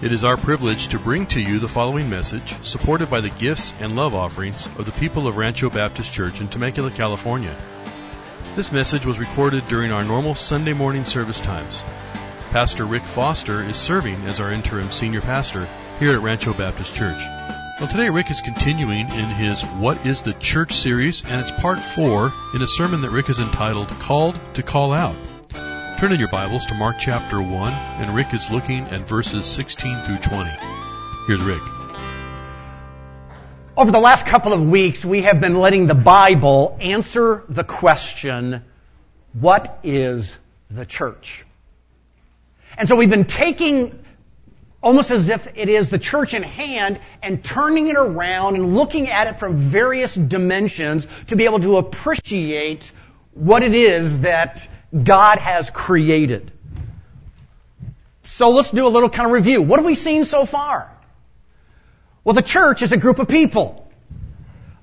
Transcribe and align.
It 0.00 0.12
is 0.12 0.22
our 0.22 0.36
privilege 0.36 0.88
to 0.88 0.98
bring 1.00 1.26
to 1.26 1.40
you 1.40 1.58
the 1.58 1.66
following 1.66 2.08
message, 2.08 2.54
supported 2.62 3.10
by 3.10 3.20
the 3.20 3.30
gifts 3.30 3.74
and 3.80 3.96
love 3.96 4.14
offerings 4.14 4.64
of 4.78 4.86
the 4.86 4.92
people 4.92 5.26
of 5.26 5.36
Rancho 5.36 5.70
Baptist 5.70 6.12
Church 6.12 6.40
in 6.40 6.46
Temecula, 6.46 6.92
California. 6.92 7.52
This 8.54 8.70
message 8.70 9.04
was 9.04 9.18
recorded 9.18 9.66
during 9.66 9.90
our 9.90 10.04
normal 10.04 10.36
Sunday 10.36 10.72
morning 10.72 11.04
service 11.04 11.40
times. 11.40 11.82
Pastor 12.52 12.84
Rick 12.84 13.02
Foster 13.02 13.60
is 13.60 13.76
serving 13.76 14.24
as 14.26 14.38
our 14.38 14.52
interim 14.52 14.92
senior 14.92 15.20
pastor 15.20 15.68
here 15.98 16.12
at 16.12 16.22
Rancho 16.22 16.52
Baptist 16.52 16.94
Church. 16.94 17.20
Well, 17.80 17.88
today 17.88 18.08
Rick 18.08 18.30
is 18.30 18.40
continuing 18.40 19.10
in 19.10 19.26
his 19.30 19.64
What 19.64 20.06
is 20.06 20.22
the 20.22 20.34
Church 20.34 20.74
series, 20.74 21.24
and 21.24 21.40
it's 21.40 21.50
part 21.50 21.80
four 21.80 22.32
in 22.54 22.62
a 22.62 22.68
sermon 22.68 23.00
that 23.00 23.10
Rick 23.10 23.26
has 23.26 23.40
entitled 23.40 23.88
Called 23.98 24.38
to 24.54 24.62
Call 24.62 24.92
Out. 24.92 25.16
Turn 25.98 26.12
in 26.12 26.20
your 26.20 26.28
Bibles 26.28 26.64
to 26.66 26.74
Mark 26.74 26.94
chapter 27.00 27.42
1, 27.42 27.72
and 27.72 28.14
Rick 28.14 28.32
is 28.32 28.52
looking 28.52 28.82
at 28.84 29.00
verses 29.08 29.44
16 29.44 29.96
through 30.02 30.18
20. 30.18 30.48
Here's 31.26 31.40
Rick. 31.40 31.60
Over 33.76 33.90
the 33.90 33.98
last 33.98 34.24
couple 34.24 34.52
of 34.52 34.64
weeks, 34.64 35.04
we 35.04 35.22
have 35.22 35.40
been 35.40 35.56
letting 35.56 35.88
the 35.88 35.96
Bible 35.96 36.78
answer 36.80 37.42
the 37.48 37.64
question, 37.64 38.62
what 39.32 39.80
is 39.82 40.36
the 40.70 40.86
church? 40.86 41.44
And 42.76 42.86
so 42.86 42.94
we've 42.94 43.10
been 43.10 43.24
taking 43.24 43.98
almost 44.80 45.10
as 45.10 45.28
if 45.28 45.48
it 45.56 45.68
is 45.68 45.88
the 45.88 45.98
church 45.98 46.32
in 46.32 46.44
hand 46.44 47.00
and 47.24 47.42
turning 47.42 47.88
it 47.88 47.96
around 47.96 48.54
and 48.54 48.76
looking 48.76 49.10
at 49.10 49.26
it 49.26 49.40
from 49.40 49.56
various 49.56 50.14
dimensions 50.14 51.08
to 51.26 51.34
be 51.34 51.44
able 51.44 51.58
to 51.58 51.78
appreciate 51.78 52.92
what 53.34 53.64
it 53.64 53.74
is 53.74 54.20
that 54.20 54.68
God 54.92 55.38
has 55.38 55.68
created. 55.70 56.52
So 58.24 58.50
let's 58.50 58.70
do 58.70 58.86
a 58.86 58.88
little 58.88 59.10
kind 59.10 59.26
of 59.26 59.32
review. 59.32 59.62
What 59.62 59.78
have 59.78 59.86
we 59.86 59.94
seen 59.94 60.24
so 60.24 60.44
far? 60.44 60.90
Well, 62.24 62.34
the 62.34 62.42
church 62.42 62.82
is 62.82 62.92
a 62.92 62.96
group 62.96 63.18
of 63.18 63.28
people. 63.28 63.90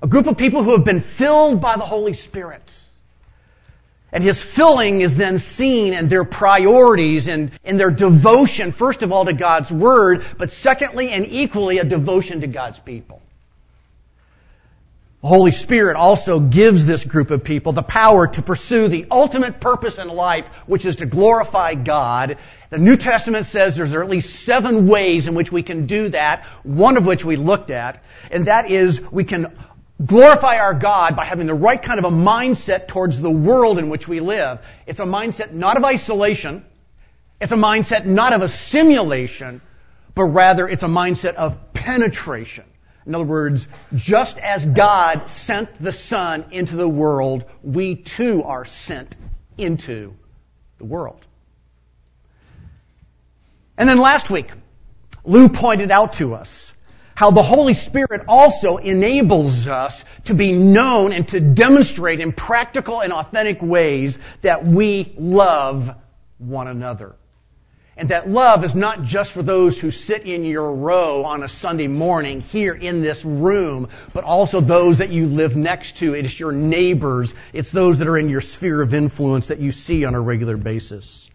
A 0.02 0.06
group 0.06 0.26
of 0.26 0.36
people 0.36 0.62
who 0.62 0.72
have 0.72 0.84
been 0.84 1.00
filled 1.00 1.60
by 1.60 1.76
the 1.76 1.84
Holy 1.84 2.12
Spirit. 2.12 2.62
And 4.12 4.22
his 4.22 4.40
filling 4.42 5.00
is 5.00 5.14
then 5.14 5.38
seen 5.38 5.92
in 5.92 6.08
their 6.08 6.24
priorities 6.24 7.28
and 7.28 7.50
in 7.64 7.76
their 7.76 7.90
devotion, 7.90 8.72
first 8.72 9.02
of 9.02 9.12
all, 9.12 9.24
to 9.24 9.32
God's 9.32 9.70
Word, 9.70 10.24
but 10.38 10.50
secondly 10.50 11.10
and 11.10 11.26
equally 11.26 11.78
a 11.78 11.84
devotion 11.84 12.40
to 12.40 12.46
God's 12.46 12.78
people. 12.78 13.20
The 15.26 15.30
Holy 15.30 15.50
Spirit 15.50 15.96
also 15.96 16.38
gives 16.38 16.86
this 16.86 17.04
group 17.04 17.32
of 17.32 17.42
people 17.42 17.72
the 17.72 17.82
power 17.82 18.28
to 18.28 18.42
pursue 18.42 18.86
the 18.86 19.06
ultimate 19.10 19.58
purpose 19.58 19.98
in 19.98 20.06
life, 20.06 20.46
which 20.66 20.86
is 20.86 20.94
to 20.96 21.06
glorify 21.06 21.74
God. 21.74 22.38
The 22.70 22.78
New 22.78 22.96
Testament 22.96 23.46
says 23.46 23.74
there's 23.74 23.92
at 23.92 24.08
least 24.08 24.44
seven 24.44 24.86
ways 24.86 25.26
in 25.26 25.34
which 25.34 25.50
we 25.50 25.64
can 25.64 25.86
do 25.86 26.10
that, 26.10 26.44
one 26.62 26.96
of 26.96 27.04
which 27.04 27.24
we 27.24 27.34
looked 27.34 27.72
at, 27.72 28.04
and 28.30 28.46
that 28.46 28.70
is 28.70 29.02
we 29.10 29.24
can 29.24 29.58
glorify 30.04 30.58
our 30.58 30.74
God 30.74 31.16
by 31.16 31.24
having 31.24 31.48
the 31.48 31.54
right 31.54 31.82
kind 31.82 31.98
of 31.98 32.04
a 32.04 32.16
mindset 32.16 32.86
towards 32.86 33.18
the 33.18 33.28
world 33.28 33.80
in 33.80 33.88
which 33.88 34.06
we 34.06 34.20
live. 34.20 34.60
It's 34.86 35.00
a 35.00 35.06
mindset 35.06 35.50
not 35.52 35.76
of 35.76 35.84
isolation. 35.84 36.64
It's 37.40 37.50
a 37.50 37.56
mindset 37.56 38.06
not 38.06 38.32
of 38.32 38.42
a 38.42 38.48
simulation, 38.48 39.60
but 40.14 40.22
rather 40.22 40.68
it's 40.68 40.84
a 40.84 40.86
mindset 41.02 41.34
of 41.34 41.72
penetration. 41.72 42.66
In 43.06 43.14
other 43.14 43.24
words, 43.24 43.68
just 43.94 44.38
as 44.38 44.64
God 44.64 45.30
sent 45.30 45.80
the 45.80 45.92
Son 45.92 46.46
into 46.50 46.74
the 46.74 46.88
world, 46.88 47.44
we 47.62 47.94
too 47.94 48.42
are 48.42 48.64
sent 48.64 49.14
into 49.56 50.14
the 50.78 50.84
world. 50.84 51.24
And 53.78 53.88
then 53.88 53.98
last 53.98 54.28
week, 54.28 54.50
Lou 55.24 55.48
pointed 55.48 55.90
out 55.90 56.14
to 56.14 56.34
us 56.34 56.72
how 57.14 57.30
the 57.30 57.42
Holy 57.42 57.74
Spirit 57.74 58.22
also 58.28 58.76
enables 58.76 59.66
us 59.66 60.04
to 60.24 60.34
be 60.34 60.52
known 60.52 61.12
and 61.12 61.26
to 61.28 61.40
demonstrate 61.40 62.20
in 62.20 62.32
practical 62.32 63.00
and 63.00 63.12
authentic 63.12 63.62
ways 63.62 64.18
that 64.42 64.66
we 64.66 65.14
love 65.16 65.94
one 66.38 66.68
another. 66.68 67.14
And 67.98 68.10
that 68.10 68.28
love 68.28 68.62
is 68.62 68.74
not 68.74 69.04
just 69.04 69.32
for 69.32 69.42
those 69.42 69.80
who 69.80 69.90
sit 69.90 70.24
in 70.24 70.44
your 70.44 70.74
row 70.74 71.24
on 71.24 71.42
a 71.42 71.48
Sunday 71.48 71.86
morning 71.86 72.42
here 72.42 72.74
in 72.74 73.00
this 73.00 73.24
room, 73.24 73.88
but 74.12 74.22
also 74.22 74.60
those 74.60 74.98
that 74.98 75.08
you 75.08 75.26
live 75.26 75.56
next 75.56 75.96
to. 75.98 76.14
It 76.14 76.26
is 76.26 76.38
your 76.38 76.52
neighbors. 76.52 77.32
It's 77.54 77.70
those 77.70 77.98
that 77.98 78.08
are 78.08 78.18
in 78.18 78.28
your 78.28 78.42
sphere 78.42 78.82
of 78.82 78.92
influence 78.92 79.48
that 79.48 79.60
you 79.60 79.72
see 79.72 80.04
on 80.04 80.14
a 80.14 80.20
regular 80.20 80.58
basis. 80.58 81.30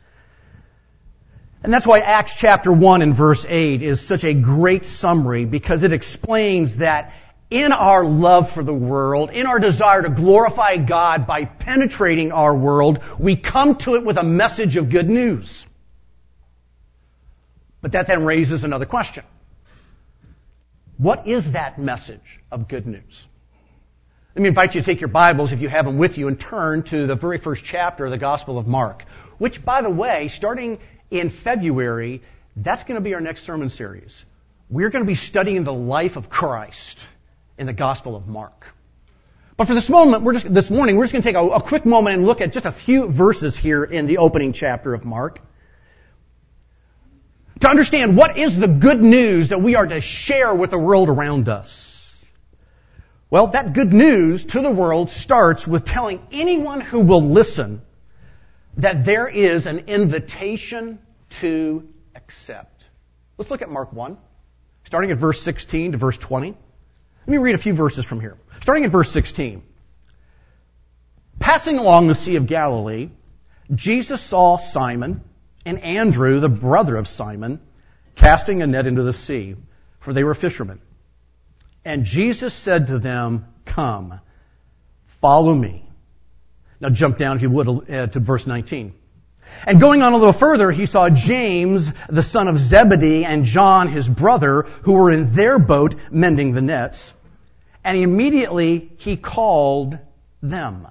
And 1.63 1.73
that's 1.73 1.87
why 1.87 1.99
Acts 1.99 2.35
chapter 2.37 2.71
1 2.71 3.01
and 3.01 3.15
verse 3.15 3.43
8 3.47 3.81
is 3.81 3.99
such 3.99 4.23
a 4.23 4.35
great 4.35 4.85
summary 4.85 5.45
because 5.45 5.81
it 5.81 5.93
explains 5.93 6.77
that 6.77 7.13
in 7.49 7.71
our 7.71 8.05
love 8.05 8.51
for 8.51 8.63
the 8.63 8.73
world, 8.73 9.31
in 9.31 9.47
our 9.47 9.59
desire 9.59 10.03
to 10.03 10.09
glorify 10.09 10.77
God 10.77 11.25
by 11.25 11.45
penetrating 11.45 12.31
our 12.31 12.55
world, 12.55 12.99
we 13.17 13.35
come 13.35 13.77
to 13.77 13.95
it 13.95 14.05
with 14.05 14.17
a 14.17 14.23
message 14.23 14.75
of 14.77 14.89
good 14.89 15.09
news. 15.09 15.65
But 17.81 17.93
that 17.93 18.07
then 18.07 18.23
raises 18.25 18.63
another 18.63 18.85
question. 18.85 19.23
What 20.97 21.27
is 21.27 21.51
that 21.51 21.79
message 21.79 22.39
of 22.51 22.67
good 22.67 22.85
news? 22.85 23.25
Let 24.35 24.43
me 24.43 24.49
invite 24.49 24.75
you 24.75 24.81
to 24.81 24.85
take 24.85 25.01
your 25.01 25.07
Bibles, 25.07 25.51
if 25.51 25.59
you 25.59 25.67
have 25.67 25.85
them 25.85 25.97
with 25.97 26.17
you, 26.17 26.27
and 26.27 26.39
turn 26.39 26.83
to 26.83 27.07
the 27.07 27.15
very 27.15 27.39
first 27.39 27.63
chapter 27.63 28.05
of 28.05 28.11
the 28.11 28.17
Gospel 28.17 28.57
of 28.57 28.67
Mark, 28.67 29.03
which, 29.39 29.65
by 29.65 29.81
the 29.81 29.89
way, 29.89 30.27
starting 30.27 30.79
in 31.09 31.31
February, 31.31 32.21
that's 32.55 32.83
going 32.83 32.95
to 32.95 33.01
be 33.01 33.13
our 33.15 33.19
next 33.19 33.43
sermon 33.43 33.69
series. 33.69 34.23
We're 34.69 34.89
going 34.89 35.03
to 35.03 35.07
be 35.07 35.15
studying 35.15 35.63
the 35.63 35.73
life 35.73 36.15
of 36.15 36.29
Christ 36.29 37.05
in 37.57 37.65
the 37.65 37.73
Gospel 37.73 38.15
of 38.15 38.27
Mark. 38.27 38.73
But 39.57 39.67
for 39.67 39.73
this 39.73 39.89
moment, 39.89 40.23
we're 40.23 40.33
just, 40.33 40.53
this 40.53 40.69
morning, 40.69 40.95
we're 40.95 41.03
just 41.03 41.13
going 41.13 41.23
to 41.23 41.27
take 41.27 41.35
a, 41.35 41.45
a 41.45 41.61
quick 41.61 41.85
moment 41.85 42.17
and 42.17 42.25
look 42.25 42.41
at 42.41 42.53
just 42.53 42.65
a 42.65 42.71
few 42.71 43.07
verses 43.07 43.57
here 43.57 43.83
in 43.83 44.05
the 44.05 44.19
opening 44.19 44.53
chapter 44.53 44.93
of 44.93 45.03
Mark 45.03 45.41
to 47.61 47.69
understand 47.69 48.17
what 48.17 48.37
is 48.37 48.57
the 48.57 48.67
good 48.67 49.01
news 49.01 49.49
that 49.49 49.61
we 49.61 49.75
are 49.75 49.85
to 49.85 50.01
share 50.01 50.53
with 50.53 50.71
the 50.71 50.79
world 50.79 51.09
around 51.09 51.47
us. 51.47 51.87
Well, 53.29 53.47
that 53.47 53.73
good 53.73 53.93
news 53.93 54.43
to 54.45 54.61
the 54.61 54.71
world 54.71 55.09
starts 55.09 55.67
with 55.67 55.85
telling 55.85 56.21
anyone 56.31 56.81
who 56.81 57.01
will 57.01 57.21
listen 57.21 57.81
that 58.77 59.05
there 59.05 59.27
is 59.27 59.67
an 59.67 59.79
invitation 59.87 60.99
to 61.41 61.87
accept. 62.15 62.83
Let's 63.37 63.51
look 63.51 63.61
at 63.61 63.69
Mark 63.69 63.93
1, 63.93 64.17
starting 64.85 65.11
at 65.11 65.17
verse 65.17 65.41
16 65.41 65.93
to 65.93 65.97
verse 65.97 66.17
20. 66.17 66.49
Let 66.49 67.27
me 67.27 67.37
read 67.37 67.55
a 67.55 67.59
few 67.59 67.73
verses 67.73 68.05
from 68.05 68.19
here. 68.19 68.37
Starting 68.61 68.85
at 68.85 68.91
verse 68.91 69.11
16. 69.11 69.63
Passing 71.39 71.77
along 71.77 72.07
the 72.07 72.15
Sea 72.15 72.35
of 72.37 72.47
Galilee, 72.47 73.09
Jesus 73.73 74.19
saw 74.19 74.57
Simon 74.57 75.23
and 75.65 75.79
Andrew, 75.79 76.39
the 76.39 76.49
brother 76.49 76.95
of 76.95 77.07
Simon, 77.07 77.59
casting 78.15 78.61
a 78.61 78.67
net 78.67 78.87
into 78.87 79.03
the 79.03 79.13
sea, 79.13 79.55
for 79.99 80.13
they 80.13 80.23
were 80.23 80.33
fishermen. 80.33 80.79
And 81.85 82.05
Jesus 82.05 82.53
said 82.53 82.87
to 82.87 82.99
them, 82.99 83.45
Come, 83.65 84.19
follow 85.21 85.53
me. 85.53 85.87
Now 86.79 86.89
jump 86.89 87.17
down, 87.17 87.35
if 87.35 87.41
you 87.41 87.49
would, 87.49 87.67
uh, 87.67 88.07
to 88.07 88.19
verse 88.19 88.47
19. 88.47 88.93
And 89.65 89.79
going 89.79 90.01
on 90.01 90.13
a 90.13 90.17
little 90.17 90.33
further, 90.33 90.71
he 90.71 90.85
saw 90.85 91.09
James, 91.09 91.91
the 92.09 92.23
son 92.23 92.47
of 92.47 92.57
Zebedee, 92.57 93.25
and 93.25 93.45
John, 93.45 93.87
his 93.87 94.07
brother, 94.07 94.63
who 94.83 94.93
were 94.93 95.11
in 95.11 95.33
their 95.33 95.59
boat 95.59 95.95
mending 96.09 96.53
the 96.53 96.61
nets. 96.61 97.13
And 97.83 97.97
immediately 97.97 98.91
he 98.97 99.17
called 99.17 99.97
them. 100.41 100.87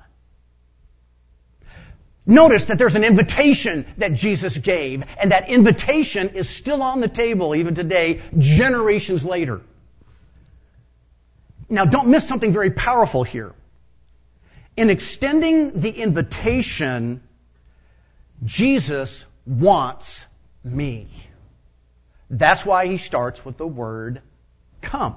Notice 2.31 2.67
that 2.67 2.79
there's 2.79 2.95
an 2.95 3.03
invitation 3.03 3.87
that 3.99 4.15
Jesus 4.15 4.57
gave, 4.57 5.03
and 5.21 5.33
that 5.33 5.51
invitation 5.51 6.29
is 6.29 6.49
still 6.49 6.81
on 6.81 7.01
the 7.01 7.09
table 7.09 7.57
even 7.57 7.75
today, 7.75 8.23
generations 8.39 9.25
later. 9.25 9.63
Now 11.69 11.87
don't 11.87 12.07
miss 12.07 12.29
something 12.29 12.53
very 12.53 12.71
powerful 12.71 13.25
here. 13.25 13.53
In 14.77 14.91
extending 14.91 15.81
the 15.81 15.91
invitation, 15.91 17.21
Jesus 18.45 19.25
wants 19.45 20.25
me. 20.63 21.09
That's 22.31 22.65
why 22.65 22.87
he 22.87 22.99
starts 22.99 23.45
with 23.45 23.57
the 23.57 23.67
word 23.67 24.23
come. 24.83 25.17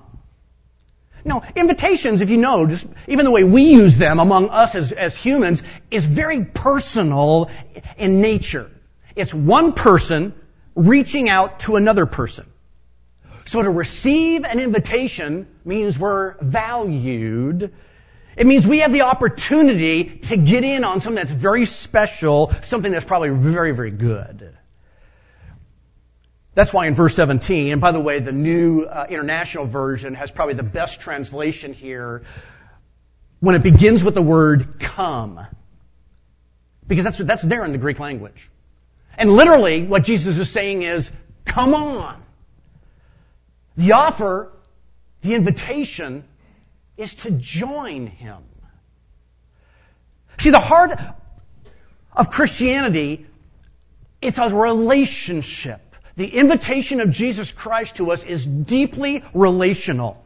Now, 1.26 1.44
invitations, 1.56 2.22
if 2.22 2.30
you 2.30 2.38
know, 2.38 2.68
just 2.68 2.86
even 3.08 3.26
the 3.26 3.32
way 3.32 3.44
we 3.44 3.64
use 3.64 3.98
them 3.98 4.20
among 4.20 4.50
us 4.50 4.76
as, 4.76 4.92
as 4.92 5.16
humans, 5.16 5.64
is 5.90 6.06
very 6.06 6.44
personal 6.44 7.50
in 7.98 8.22
nature. 8.22 8.70
It's 9.16 9.34
one 9.34 9.74
person 9.74 10.34
reaching 10.76 11.30
out 11.30 11.62
to 11.62 11.76
another 11.76 12.06
person. 12.06 12.46
So 13.46 13.62
to 13.62 13.70
receive 13.70 14.44
an 14.44 14.60
invitation 14.60 15.48
means 15.64 15.98
we're 15.98 16.36
valued. 16.42 17.74
It 18.36 18.48
means 18.48 18.66
we 18.66 18.80
have 18.80 18.92
the 18.92 19.02
opportunity 19.02 20.06
to 20.24 20.38
get 20.38 20.64
in 20.64 20.84
on 20.84 21.02
something 21.02 21.24
that's 21.24 21.32
very 21.32 21.66
special, 21.66 22.52
something 22.64 22.92
that's 22.92 23.06
probably 23.06 23.30
very, 23.30 23.72
very 23.72 23.92
good. 23.92 24.58
That's 26.56 26.72
why 26.72 26.86
in 26.86 26.94
verse 26.94 27.16
17, 27.16 27.72
and 27.72 27.82
by 27.82 27.92
the 27.92 28.00
way, 28.00 28.20
the 28.20 28.32
new 28.32 28.84
uh, 28.84 29.08
international 29.10 29.66
version 29.66 30.14
has 30.14 30.30
probably 30.30 30.54
the 30.54 30.64
best 30.64 31.02
translation 31.02 31.74
here 31.74 32.24
when 33.40 33.56
it 33.56 33.64
begins 33.64 34.04
with 34.04 34.14
the 34.14 34.22
word 34.22 34.80
come. 34.80 35.46
Because 36.88 37.06
that's, 37.06 37.18
that's 37.18 37.42
there 37.42 37.66
in 37.66 37.72
the 37.72 37.78
Greek 37.78 38.00
language. 38.00 38.50
And 39.18 39.32
literally, 39.32 39.84
what 39.84 40.04
Jesus 40.04 40.38
is 40.38 40.50
saying 40.50 40.84
is, 40.84 41.10
come 41.46 41.74
on. 41.74 42.22
The 43.76 43.94
offer, 43.94 44.52
the 45.22 45.34
invitation, 45.34 46.24
is 46.98 47.16
to 47.16 47.32
join 47.32 48.08
Him. 48.08 48.44
See, 50.38 50.52
the 50.52 50.60
heart 50.60 51.00
of 52.12 52.30
Christianity, 52.30 53.26
it's 54.22 54.38
a 54.38 54.50
relationship. 54.50 55.82
The 56.16 56.28
invitation 56.28 57.02
of 57.02 57.10
Jesus 57.10 57.52
Christ 57.52 57.96
to 57.96 58.12
us 58.12 58.24
is 58.24 58.46
deeply 58.46 59.24
relational. 59.34 60.24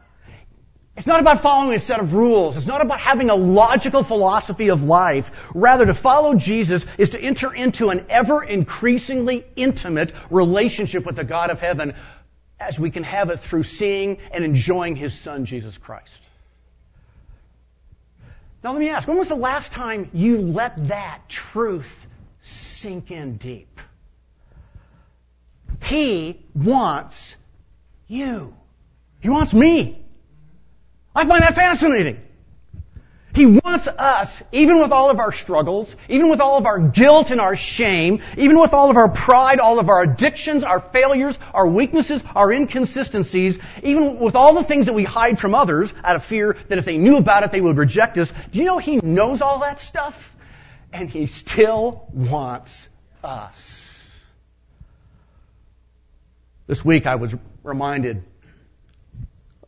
It's 0.98 1.06
not 1.06 1.19
about 1.19 1.42
following 1.42 1.75
a 1.75 1.80
set 1.80 2.00
of 2.00 2.13
rules. 2.13 2.57
It's 2.57 2.66
not 2.66 2.81
about 2.81 3.00
having 3.00 3.30
a 3.30 3.36
logical 3.36 4.04
philosophy 4.04 4.69
of 4.69 4.84
life. 4.84 5.31
Rather, 5.54 5.86
to 5.86 5.94
follow 5.94 6.34
Jesus 6.34 6.86
is 6.98 7.12
to 7.12 7.22
enter 7.22 7.54
into 7.54 7.89
an 7.89 8.07
ever 8.10 8.44
increasingly 8.44 9.45
intimate 9.56 10.12
relationship 10.31 11.06
with 11.06 11.16
the 11.16 11.24
God 11.24 11.51
of 11.51 11.60
heaven 11.60 11.94
as 12.60 12.80
we 12.80 12.90
can 12.90 13.04
have 13.04 13.30
it 13.30 13.42
through 13.42 13.63
seeing 13.63 14.18
and 14.31 14.44
enjoying 14.44 14.95
His 14.95 15.18
Son, 15.18 15.45
Jesus 15.45 15.78
Christ. 15.78 16.19
Now 18.63 18.72
let 18.72 18.80
me 18.80 18.90
ask, 18.90 19.07
when 19.07 19.18
was 19.18 19.28
the 19.28 19.36
last 19.36 19.72
time 19.72 20.10
you 20.13 20.42
let 20.42 20.88
that 20.88 21.30
truth 21.30 22.07
sink 22.42 23.12
in 23.12 23.38
deep? 23.38 23.77
He 25.84 26.46
wants 26.54 27.36
you. 28.08 28.56
He 29.22 29.30
wants 29.30 29.54
me. 29.54 30.04
I 31.16 31.26
find 31.26 31.42
that 31.42 31.56
fascinating. 31.56 32.22
He 33.38 33.46
wants 33.46 33.88
us, 33.88 34.42
even 34.52 34.80
with 34.80 34.92
all 34.92 35.12
of 35.12 35.20
our 35.20 35.32
struggles, 35.32 35.96
even 36.10 36.32
with 36.32 36.42
all 36.42 36.58
of 36.58 36.66
our 36.66 36.80
guilt 36.80 37.30
and 37.30 37.40
our 37.40 37.56
shame, 37.56 38.22
even 38.36 38.60
with 38.60 38.74
all 38.74 38.90
of 38.90 38.98
our 38.98 39.10
pride, 39.10 39.60
all 39.60 39.78
of 39.78 39.90
our 39.90 40.02
addictions, 40.02 40.64
our 40.64 40.80
failures, 40.80 41.38
our 41.54 41.68
weaknesses, 41.68 42.24
our 42.36 42.52
inconsistencies, 42.52 43.60
even 43.84 44.18
with 44.18 44.36
all 44.36 44.56
the 44.56 44.64
things 44.64 44.88
that 44.88 44.94
we 44.94 45.04
hide 45.04 45.38
from 45.38 45.54
others 45.54 45.94
out 46.04 46.16
of 46.16 46.26
fear 46.26 46.58
that 46.70 46.80
if 46.80 46.86
they 46.86 46.98
knew 46.98 47.18
about 47.18 47.44
it, 47.44 47.52
they 47.52 47.62
would 47.62 47.78
reject 47.78 48.18
us. 48.18 48.34
Do 48.52 48.58
you 48.58 48.66
know 48.66 48.80
He 48.80 48.96
knows 48.96 49.44
all 49.44 49.60
that 49.60 49.80
stuff? 49.80 50.36
And 50.92 51.08
He 51.08 51.28
still 51.28 52.08
wants 52.12 52.90
us. 53.24 53.97
This 56.68 56.84
week 56.84 57.06
I 57.06 57.16
was 57.16 57.34
reminded 57.64 58.25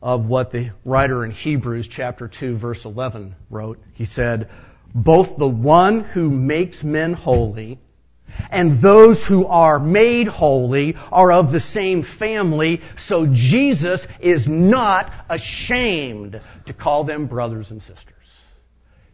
of 0.02 0.26
what 0.26 0.52
the 0.52 0.72
writer 0.84 1.24
in 1.24 1.32
Hebrews 1.32 1.88
chapter 1.88 2.28
2 2.28 2.58
verse 2.58 2.84
11 2.84 3.38
wrote. 3.50 3.80
He 3.94 4.04
said, 4.04 4.50
both 4.94 5.38
the 5.38 5.48
one 5.48 6.02
who 6.02 6.30
makes 6.30 6.84
men 6.84 7.14
holy 7.14 7.80
and 8.52 8.82
those 8.82 9.26
who 9.26 9.46
are 9.46 9.80
made 9.80 10.28
holy 10.28 10.98
are 11.10 11.32
of 11.32 11.54
the 11.54 11.62
same 11.62 12.04
family, 12.04 12.82
so 12.98 13.26
Jesus 13.26 14.06
is 14.20 14.48
not 14.48 15.12
ashamed 15.30 16.42
to 16.66 16.74
call 16.74 17.06
them 17.06 17.28
brothers 17.28 17.72
and 17.72 17.82
sisters. 17.82 18.16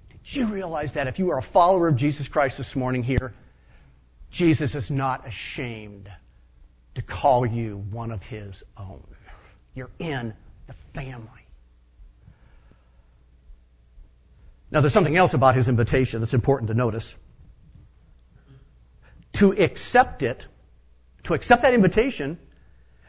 Did 0.10 0.36
you 0.36 0.48
realize 0.48 0.94
that 0.94 1.06
if 1.06 1.20
you 1.20 1.30
are 1.32 1.38
a 1.38 1.44
follower 1.44 1.88
of 1.88 1.98
Jesus 1.98 2.28
Christ 2.28 2.58
this 2.58 2.76
morning 2.76 3.04
here, 3.04 3.34
Jesus 4.32 4.74
is 4.74 4.90
not 4.90 5.28
ashamed 5.28 6.10
to 6.96 7.02
call 7.02 7.46
you 7.46 7.78
one 7.92 8.12
of 8.12 8.22
his 8.24 8.64
own. 8.78 9.04
You're 9.74 9.92
in 10.00 10.34
the 10.68 10.74
family. 10.94 11.30
Now, 14.72 14.82
there's 14.82 14.94
something 14.94 15.16
else 15.16 15.34
about 15.34 15.56
his 15.56 15.70
invitation 15.70 16.22
that's 16.22 16.34
important 16.34 16.70
to 16.70 16.74
notice. 16.74 17.14
To 19.34 19.52
accept 19.52 20.24
it, 20.24 20.46
to 21.24 21.34
accept 21.34 21.62
that 21.62 21.74
invitation, 21.74 22.40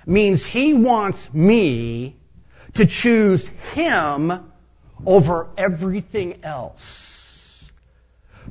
means 0.04 0.44
he 0.44 0.74
wants 0.74 1.32
me 1.32 2.16
to 2.74 2.86
choose 2.86 3.46
him 3.74 4.52
over 5.04 5.48
everything 5.56 6.44
else. 6.44 7.64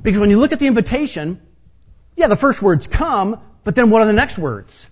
Because 0.02 0.20
when 0.20 0.30
you 0.30 0.38
look 0.38 0.52
at 0.52 0.58
the 0.58 0.66
invitation, 0.66 1.40
yeah, 2.16 2.26
the 2.26 2.36
first 2.36 2.60
words 2.60 2.86
come, 2.86 3.40
but 3.64 3.74
then 3.74 3.90
what 3.90 4.02
are 4.02 4.06
the 4.06 4.12
next 4.12 4.36
words? 4.36 4.86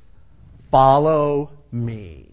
Follow 0.74 1.52
me. 1.70 2.26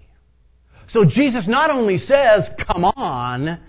So 0.87 1.05
Jesus 1.05 1.47
not 1.47 1.69
only 1.69 1.99
says, 1.99 2.49
come 2.57 2.85
on, 2.85 3.59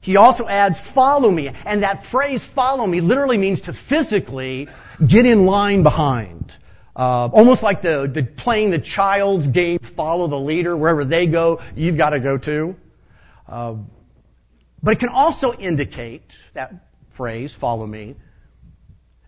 he 0.00 0.16
also 0.16 0.46
adds, 0.46 0.78
follow 0.78 1.28
me. 1.28 1.50
And 1.64 1.82
that 1.82 2.06
phrase, 2.06 2.44
follow 2.44 2.86
me, 2.86 3.00
literally 3.00 3.38
means 3.38 3.62
to 3.62 3.72
physically 3.72 4.68
get 5.04 5.26
in 5.26 5.46
line 5.46 5.82
behind. 5.82 6.56
Uh, 6.94 7.26
almost 7.26 7.64
like 7.64 7.82
the, 7.82 8.06
the 8.06 8.22
playing 8.22 8.70
the 8.70 8.78
child's 8.78 9.48
game, 9.48 9.80
follow 9.80 10.28
the 10.28 10.38
leader. 10.38 10.76
Wherever 10.76 11.04
they 11.04 11.26
go, 11.26 11.60
you've 11.74 11.96
got 11.96 12.10
to 12.10 12.20
go 12.20 12.38
too. 12.38 12.76
Uh, 13.48 13.74
but 14.80 14.92
it 14.92 15.00
can 15.00 15.08
also 15.08 15.54
indicate, 15.54 16.22
that 16.52 16.72
phrase, 17.14 17.52
follow 17.52 17.84
me, 17.84 18.14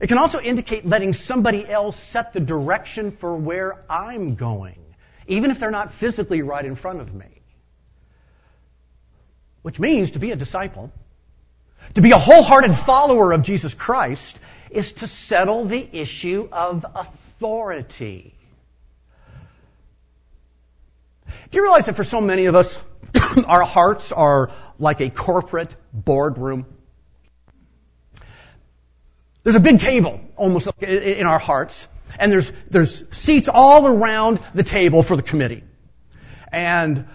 it 0.01 0.07
can 0.07 0.17
also 0.17 0.41
indicate 0.41 0.87
letting 0.87 1.13
somebody 1.13 1.69
else 1.69 1.99
set 1.99 2.33
the 2.33 2.41
direction 2.41 3.13
for 3.13 3.37
where 3.37 3.85
I'm 3.89 4.35
going, 4.35 4.79
even 5.27 5.51
if 5.51 5.61
they're 5.61 5.71
not 5.71 5.93
physically 5.93 6.41
right 6.41 6.65
in 6.65 6.75
front 6.75 7.01
of 7.01 7.15
me. 7.15 7.27
Which 9.61 9.79
means 9.79 10.13
to 10.13 10.19
be 10.19 10.31
a 10.31 10.37
disciple, 10.37 10.91
to 11.95 12.01
be 12.01 12.13
a 12.13 12.19
wholehearted 12.19 12.75
follower 12.75 13.33
of 13.33 13.43
Jesus 13.43 13.75
Christ, 13.75 14.39
is 14.71 14.93
to 14.93 15.07
settle 15.07 15.67
the 15.67 15.87
issue 15.93 16.49
of 16.51 16.87
authority. 16.95 18.35
Do 21.51 21.59
you 21.59 21.63
realize 21.63 21.87
that 21.87 21.97
for 21.97 22.05
so 22.05 22.23
many 22.23 22.47
of 22.47 22.55
us, 22.55 22.81
our 23.45 23.65
hearts 23.65 24.13
are 24.13 24.51
like 24.79 25.03
a 25.03 25.11
corporate 25.11 25.75
boardroom? 25.93 26.65
There's 29.43 29.57
a 29.57 29.61
big 29.61 29.81
table 29.81 30.21
almost 30.37 30.69
in 30.81 31.27
our 31.27 31.39
hearts, 31.39 31.89
and 32.19 32.31
there's, 32.31 32.53
there's 32.69 33.05
seats 33.17 33.49
all 33.49 33.87
around 33.87 34.41
the 34.55 34.63
table 34.63 35.03
for 35.03 35.17
the 35.17 35.23
committee. 35.23 35.65
And 36.53 37.07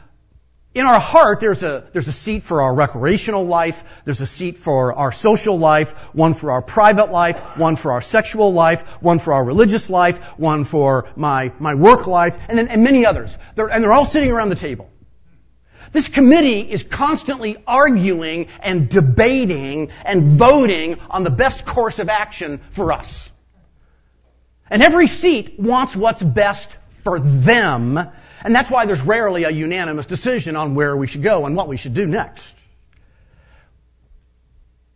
in 0.74 0.86
our 0.86 1.00
heart, 1.00 1.40
there's 1.40 1.62
a, 1.62 1.88
there's 1.94 2.08
a 2.08 2.12
seat 2.12 2.44
for 2.44 2.62
our 2.62 2.74
recreational 2.74 3.46
life, 3.46 3.84
there's 4.06 4.22
a 4.22 4.26
seat 4.26 4.58
for 4.58 4.94
our 4.94 5.12
social 5.12 5.60
life, 5.60 5.92
one 6.14 6.34
for 6.34 6.52
our 6.52 6.62
private 6.62 7.12
life, 7.12 7.40
one 7.58 7.76
for 7.76 7.92
our 7.92 8.02
sexual 8.02 8.52
life, 8.52 8.82
one 9.02 9.20
for 9.20 9.34
our 9.34 9.44
religious 9.44 9.90
life, 9.90 10.18
one 10.38 10.66
for 10.66 11.08
my, 11.16 11.54
my 11.60 11.76
work 11.76 12.08
life, 12.08 12.38
and 12.50 12.58
then, 12.58 12.68
and 12.68 12.84
many 12.84 13.06
others. 13.06 13.38
They're, 13.54 13.68
and 13.68 13.84
they're 13.84 13.94
all 13.94 14.06
sitting 14.06 14.32
around 14.32 14.50
the 14.50 14.56
table. 14.56 14.90
This 15.96 16.10
committee 16.10 16.60
is 16.60 16.84
constantly 16.84 17.56
arguing 17.66 18.50
and 18.62 18.90
debating 18.90 19.92
and 20.04 20.38
voting 20.38 21.00
on 21.10 21.24
the 21.24 21.30
best 21.30 21.66
course 21.66 22.00
of 22.00 22.10
action 22.10 22.60
for 22.72 22.92
us. 22.92 23.30
And 24.70 24.84
every 24.84 25.08
seat 25.08 25.58
wants 25.58 25.96
what's 25.96 26.22
best 26.22 26.76
for 27.06 27.20
them, 27.20 27.98
and 28.44 28.54
that's 28.54 28.70
why 28.70 28.86
there's 28.88 29.00
rarely 29.00 29.46
a 29.46 29.50
unanimous 29.50 30.06
decision 30.06 30.58
on 30.58 30.76
where 30.76 30.98
we 30.98 31.08
should 31.08 31.24
go 31.24 31.46
and 31.46 31.56
what 31.56 31.70
we 31.70 31.78
should 31.78 31.94
do 31.94 32.06
next. 32.06 32.54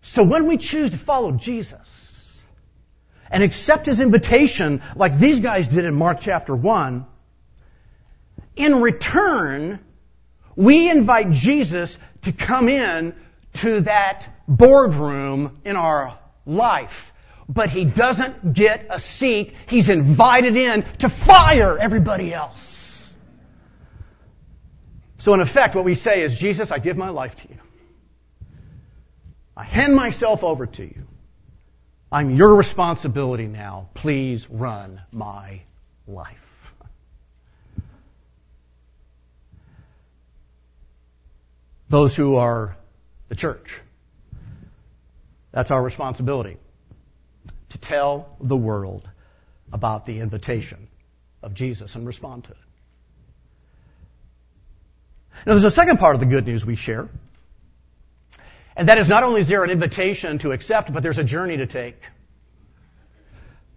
So 0.02 0.22
when 0.22 0.48
we 0.48 0.58
choose 0.58 0.90
to 0.90 0.98
follow 0.98 1.32
Jesus 1.32 1.80
and 3.32 3.42
accept 3.42 3.86
his 3.86 4.02
invitation 4.02 4.82
like 4.98 5.18
these 5.18 5.40
guys 5.40 5.70
did 5.70 5.86
in 5.86 5.96
Mark 5.96 6.20
chapter 6.20 6.54
1, 6.54 7.06
in 8.58 8.82
return, 8.82 9.80
we 10.60 10.90
invite 10.90 11.32
Jesus 11.32 11.98
to 12.24 12.34
come 12.34 12.68
in 12.68 13.16
to 13.54 13.80
that 13.82 14.28
boardroom 14.46 15.62
in 15.64 15.78
our 15.78 16.20
life. 16.46 17.14
But 17.48 17.70
he 17.70 17.86
doesn't 17.86 18.54
get 18.54 18.88
a 18.90 19.00
seat. 19.00 19.56
He's 19.68 19.88
invited 19.88 20.58
in 20.58 20.84
to 20.98 21.08
fire 21.08 21.78
everybody 21.80 22.34
else. 22.34 23.10
So 25.20 25.34
in 25.34 25.40
effect, 25.40 25.76
what 25.76 25.86
we 25.86 25.96
say 25.96 26.24
is, 26.24 26.36
Jesus, 26.36 26.72
I 26.72 26.80
give 26.80 26.98
my 26.98 27.10
life 27.10 27.38
to 27.38 27.48
you. 27.48 27.60
I 29.56 29.64
hand 29.64 29.96
myself 29.96 30.44
over 30.44 30.66
to 30.66 30.84
you. 30.84 31.08
I'm 32.12 32.36
your 32.36 32.54
responsibility 32.54 33.48
now. 33.48 33.92
Please 33.94 34.50
run 34.50 35.02
my 35.14 35.62
life. 36.06 36.49
those 41.90 42.16
who 42.16 42.36
are 42.36 42.78
the 43.28 43.36
church. 43.36 43.80
That's 45.52 45.72
our 45.72 45.82
responsibility 45.82 46.58
to 47.70 47.78
tell 47.78 48.36
the 48.40 48.56
world 48.56 49.08
about 49.74 50.06
the 50.06 50.20
invitation 50.20 50.88
of 51.42 51.54
Jesus 51.54 51.96
and 51.96 52.06
respond 52.06 52.46
to 52.46 52.52
it. 52.52 52.58
Now 55.46 55.54
there's 55.54 55.64
a 55.64 55.72
second 55.72 55.98
part 55.98 56.16
of 56.16 56.20
the 56.20 56.28
good 56.28 56.46
news 56.46 56.66
we 56.66 56.76
share. 56.76 57.10
And 58.76 58.88
that 58.90 58.98
is 58.98 59.08
not 59.08 59.24
only 59.24 59.42
is 59.42 59.48
there 59.48 59.64
an 59.64 59.70
invitation 59.70 60.40
to 60.40 60.52
accept, 60.52 60.94
but 60.94 61.04
there's 61.04 61.18
a 61.18 61.24
journey 61.24 61.58
to 61.58 61.66
take. 61.66 62.02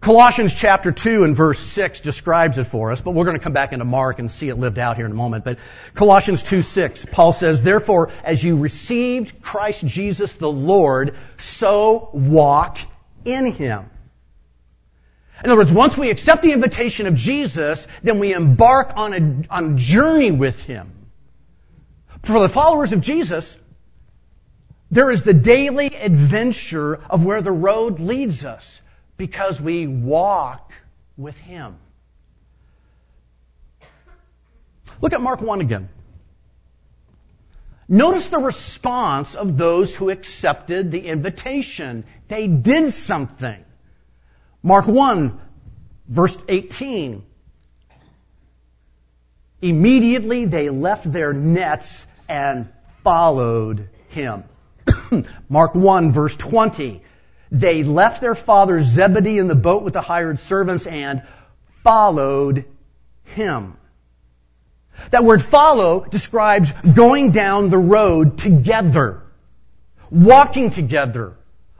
Colossians 0.03 0.53
chapter 0.53 0.91
2 0.91 1.23
and 1.23 1.33
verse 1.33 1.59
6 1.59 2.01
describes 2.01 2.57
it 2.57 2.65
for 2.65 2.91
us, 2.91 2.99
but 2.99 3.11
we're 3.11 3.23
going 3.23 3.37
to 3.37 3.43
come 3.43 3.53
back 3.53 3.71
into 3.71 3.85
Mark 3.85 4.19
and 4.19 4.29
see 4.29 4.49
it 4.49 4.55
lived 4.55 4.77
out 4.77 4.97
here 4.97 5.05
in 5.05 5.13
a 5.13 5.15
moment. 5.15 5.45
But 5.45 5.59
Colossians 5.93 6.43
2 6.43 6.61
6, 6.61 7.05
Paul 7.09 7.31
says, 7.31 7.63
Therefore, 7.63 8.11
as 8.21 8.43
you 8.43 8.57
received 8.57 9.41
Christ 9.41 9.85
Jesus 9.87 10.35
the 10.35 10.51
Lord, 10.51 11.15
so 11.37 12.09
walk 12.11 12.79
in 13.23 13.53
Him. 13.53 13.89
In 15.41 15.49
other 15.49 15.59
words, 15.59 15.71
once 15.71 15.97
we 15.97 16.09
accept 16.09 16.41
the 16.41 16.51
invitation 16.51 17.07
of 17.07 17.15
Jesus, 17.15 17.87
then 18.01 18.19
we 18.19 18.33
embark 18.33 18.91
on 18.97 19.13
a, 19.13 19.53
on 19.55 19.75
a 19.75 19.77
journey 19.77 20.31
with 20.31 20.61
Him. 20.63 20.91
For 22.23 22.41
the 22.41 22.49
followers 22.49 22.91
of 22.91 22.99
Jesus, 22.99 23.57
there 24.91 25.11
is 25.11 25.23
the 25.23 25.33
daily 25.33 25.95
adventure 25.95 26.95
of 27.09 27.23
where 27.23 27.41
the 27.41 27.53
road 27.53 28.01
leads 28.01 28.43
us 28.43 28.81
because 29.17 29.59
we 29.61 29.87
walk 29.87 30.71
with 31.17 31.37
Him. 31.37 31.77
Look 35.01 35.13
at 35.13 35.21
Mark 35.21 35.41
1 35.41 35.61
again. 35.61 35.89
Notice 37.87 38.29
the 38.29 38.39
response 38.39 39.35
of 39.35 39.57
those 39.57 39.93
who 39.93 40.09
accepted 40.09 40.91
the 40.91 41.05
invitation. 41.05 42.05
They 42.27 42.47
did 42.47 42.93
something. 42.93 43.63
Mark 44.61 44.87
1, 44.87 45.39
verse 46.07 46.37
18. 46.47 47.23
Immediately 49.61 50.45
they 50.45 50.69
left 50.69 51.11
their 51.11 51.33
nets 51.33 52.05
and 52.27 52.69
followed 53.03 53.89
him. 54.09 54.43
Mark 55.49 55.75
1, 55.75 56.11
verse 56.13 56.35
20. 56.35 57.01
They 57.53 57.83
left 57.83 58.19
their 58.19 58.33
father 58.33 58.81
Zebedee 58.81 59.37
in 59.37 59.47
the 59.47 59.53
boat 59.53 59.83
with 59.83 59.93
the 59.93 60.01
hired 60.01 60.39
servants 60.39 60.87
and 60.87 61.21
followed 61.83 62.65
him. 63.25 63.77
That 65.11 65.23
word 65.23 65.43
follow 65.43 66.03
describes 66.03 66.71
going 66.71 67.31
down 67.31 67.69
the 67.69 67.77
road 67.77 68.39
together, 68.39 69.21
walking 70.09 70.71
together, 70.71 71.35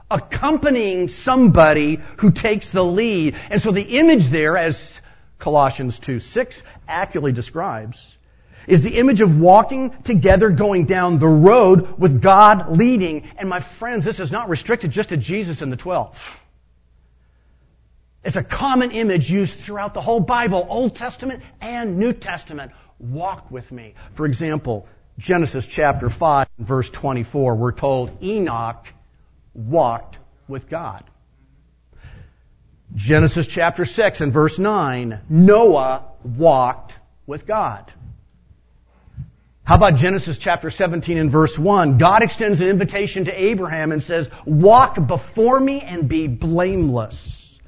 accompanying 0.08 1.08
somebody 1.08 1.98
who 2.18 2.30
takes 2.30 2.70
the 2.70 2.84
lead. 2.84 3.34
And 3.50 3.60
so 3.60 3.72
the 3.72 3.82
image 3.82 4.28
there, 4.28 4.56
as 4.56 5.00
Colossians 5.40 5.98
2 5.98 6.20
6 6.20 6.62
accurately 6.86 7.32
describes, 7.32 8.13
is 8.66 8.82
the 8.82 8.96
image 8.98 9.20
of 9.20 9.38
walking 9.38 9.90
together 10.04 10.50
going 10.50 10.86
down 10.86 11.18
the 11.18 11.28
road 11.28 11.98
with 11.98 12.20
God 12.20 12.76
leading. 12.76 13.28
And 13.36 13.48
my 13.48 13.60
friends, 13.60 14.04
this 14.04 14.20
is 14.20 14.32
not 14.32 14.48
restricted 14.48 14.90
just 14.90 15.10
to 15.10 15.16
Jesus 15.16 15.62
and 15.62 15.72
the 15.72 15.76
twelve. 15.76 16.38
It's 18.24 18.36
a 18.36 18.42
common 18.42 18.90
image 18.90 19.30
used 19.30 19.58
throughout 19.58 19.92
the 19.92 20.00
whole 20.00 20.20
Bible, 20.20 20.66
Old 20.68 20.96
Testament 20.96 21.42
and 21.60 21.98
New 21.98 22.12
Testament. 22.14 22.72
Walk 22.98 23.50
with 23.50 23.70
me. 23.70 23.94
For 24.14 24.24
example, 24.24 24.88
Genesis 25.18 25.66
chapter 25.66 26.08
5 26.08 26.48
verse 26.58 26.88
24, 26.90 27.54
we're 27.54 27.72
told 27.72 28.22
Enoch 28.22 28.86
walked 29.52 30.18
with 30.48 30.68
God. 30.68 31.04
Genesis 32.94 33.46
chapter 33.46 33.84
6 33.84 34.20
and 34.20 34.32
verse 34.32 34.58
9, 34.58 35.20
Noah 35.28 36.04
walked 36.22 36.96
with 37.26 37.46
God. 37.46 37.92
How 39.64 39.76
about 39.76 39.96
Genesis 39.96 40.36
chapter 40.36 40.70
17 40.70 41.16
and 41.16 41.30
verse 41.30 41.58
1? 41.58 41.96
God 41.96 42.22
extends 42.22 42.60
an 42.60 42.68
invitation 42.68 43.24
to 43.24 43.32
Abraham 43.32 43.92
and 43.92 44.02
says, 44.02 44.28
walk 44.44 45.06
before 45.06 45.58
me 45.58 45.80
and 45.80 46.06
be 46.06 46.26
blameless. 46.26 47.58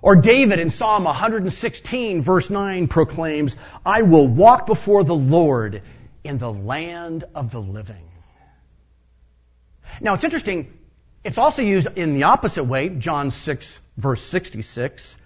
Or 0.00 0.14
David 0.14 0.60
in 0.60 0.70
Psalm 0.70 1.02
116 1.02 2.22
verse 2.22 2.48
9 2.48 2.86
proclaims, 2.86 3.56
I 3.84 4.02
will 4.02 4.28
walk 4.28 4.66
before 4.66 5.02
the 5.02 5.16
Lord 5.16 5.82
in 6.22 6.38
the 6.38 6.52
land 6.52 7.24
of 7.34 7.50
the 7.50 7.60
living. 7.60 8.08
Now 10.00 10.14
it's 10.14 10.24
interesting, 10.24 10.72
it's 11.24 11.38
also 11.38 11.62
used 11.62 11.88
in 11.96 12.14
the 12.14 12.24
opposite 12.24 12.64
way, 12.64 12.88
John 12.88 13.32
6 13.32 13.78
verse 13.96 14.22
66. 14.22 15.16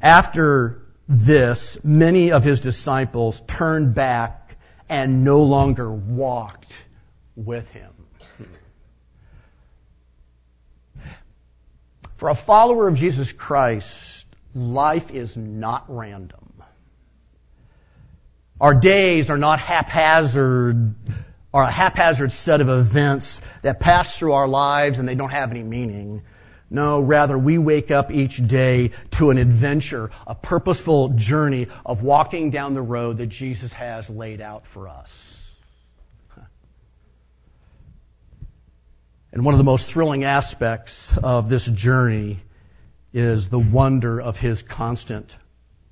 After 0.00 0.82
this, 1.08 1.78
many 1.84 2.32
of 2.32 2.42
his 2.42 2.60
disciples 2.60 3.40
turned 3.46 3.94
back 3.94 4.45
and 4.88 5.24
no 5.24 5.42
longer 5.42 5.90
walked 5.90 6.72
with 7.34 7.68
him. 7.68 7.92
For 12.16 12.30
a 12.30 12.34
follower 12.34 12.88
of 12.88 12.96
Jesus 12.96 13.30
Christ, 13.30 14.24
life 14.54 15.10
is 15.10 15.36
not 15.36 15.84
random. 15.88 16.52
Our 18.58 18.74
days 18.74 19.28
are 19.28 19.36
not 19.36 19.60
haphazard 19.60 20.94
or 21.52 21.62
a 21.62 21.70
haphazard 21.70 22.32
set 22.32 22.60
of 22.62 22.68
events 22.68 23.40
that 23.62 23.80
pass 23.80 24.16
through 24.16 24.32
our 24.32 24.48
lives 24.48 24.98
and 24.98 25.06
they 25.06 25.14
don't 25.14 25.30
have 25.30 25.50
any 25.50 25.62
meaning. 25.62 26.22
No, 26.68 27.00
rather 27.00 27.38
we 27.38 27.58
wake 27.58 27.90
up 27.90 28.10
each 28.10 28.44
day 28.44 28.90
to 29.12 29.30
an 29.30 29.38
adventure, 29.38 30.10
a 30.26 30.34
purposeful 30.34 31.10
journey 31.10 31.68
of 31.84 32.02
walking 32.02 32.50
down 32.50 32.74
the 32.74 32.82
road 32.82 33.18
that 33.18 33.28
Jesus 33.28 33.72
has 33.72 34.10
laid 34.10 34.40
out 34.40 34.66
for 34.66 34.88
us. 34.88 35.12
And 39.32 39.44
one 39.44 39.54
of 39.54 39.58
the 39.58 39.64
most 39.64 39.92
thrilling 39.92 40.24
aspects 40.24 41.12
of 41.22 41.48
this 41.48 41.66
journey 41.66 42.40
is 43.12 43.48
the 43.48 43.58
wonder 43.58 44.20
of 44.20 44.38
His 44.38 44.62
constant 44.62 45.36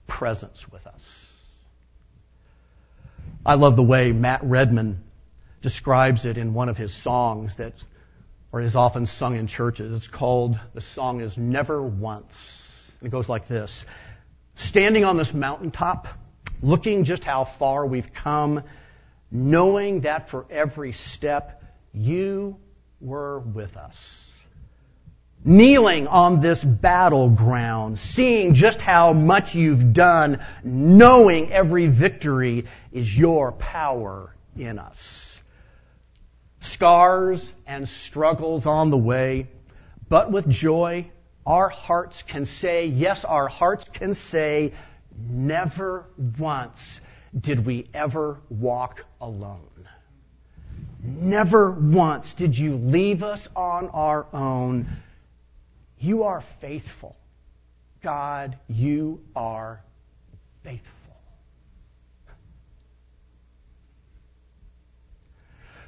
presence 0.06 0.68
with 0.68 0.86
us. 0.86 1.26
I 3.46 3.54
love 3.54 3.76
the 3.76 3.82
way 3.82 4.12
Matt 4.12 4.42
Redman 4.42 5.02
describes 5.60 6.24
it 6.24 6.38
in 6.38 6.54
one 6.54 6.68
of 6.68 6.76
his 6.76 6.92
songs 6.92 7.56
that 7.56 7.72
or 8.54 8.60
is 8.60 8.76
often 8.76 9.04
sung 9.04 9.34
in 9.34 9.48
churches. 9.48 9.92
It's 9.92 10.06
called, 10.06 10.56
the 10.74 10.80
song 10.80 11.20
is 11.20 11.36
Never 11.36 11.82
Once. 11.82 12.36
And 13.00 13.08
it 13.08 13.10
goes 13.10 13.28
like 13.28 13.48
this. 13.48 13.84
Standing 14.54 15.04
on 15.04 15.16
this 15.16 15.34
mountaintop, 15.34 16.06
looking 16.62 17.02
just 17.02 17.24
how 17.24 17.46
far 17.46 17.84
we've 17.84 18.14
come, 18.14 18.62
knowing 19.28 20.02
that 20.02 20.30
for 20.30 20.46
every 20.50 20.92
step 20.92 21.64
you 21.92 22.56
were 23.00 23.40
with 23.40 23.76
us. 23.76 23.98
Kneeling 25.44 26.06
on 26.06 26.38
this 26.38 26.62
battleground, 26.62 27.98
seeing 27.98 28.54
just 28.54 28.80
how 28.80 29.12
much 29.12 29.56
you've 29.56 29.92
done, 29.92 30.38
knowing 30.62 31.50
every 31.50 31.88
victory 31.88 32.66
is 32.92 33.18
your 33.18 33.50
power 33.50 34.32
in 34.56 34.78
us 34.78 35.33
scars 36.64 37.52
and 37.66 37.88
struggles 37.88 38.66
on 38.66 38.90
the 38.90 38.98
way, 38.98 39.48
but 40.08 40.30
with 40.30 40.48
joy, 40.48 41.10
our 41.46 41.68
hearts 41.68 42.22
can 42.22 42.46
say, 42.46 42.86
yes, 42.86 43.24
our 43.24 43.48
hearts 43.48 43.86
can 43.92 44.14
say, 44.14 44.72
never 45.16 46.06
once 46.38 47.00
did 47.38 47.64
we 47.64 47.88
ever 47.92 48.40
walk 48.48 49.04
alone. 49.20 49.60
Never 51.02 51.70
once 51.70 52.32
did 52.32 52.56
you 52.56 52.76
leave 52.76 53.22
us 53.22 53.46
on 53.54 53.88
our 53.88 54.26
own. 54.32 54.86
You 55.98 56.24
are 56.24 56.42
faithful. 56.60 57.16
God, 58.02 58.56
you 58.68 59.20
are 59.36 59.82
faithful. 60.62 61.03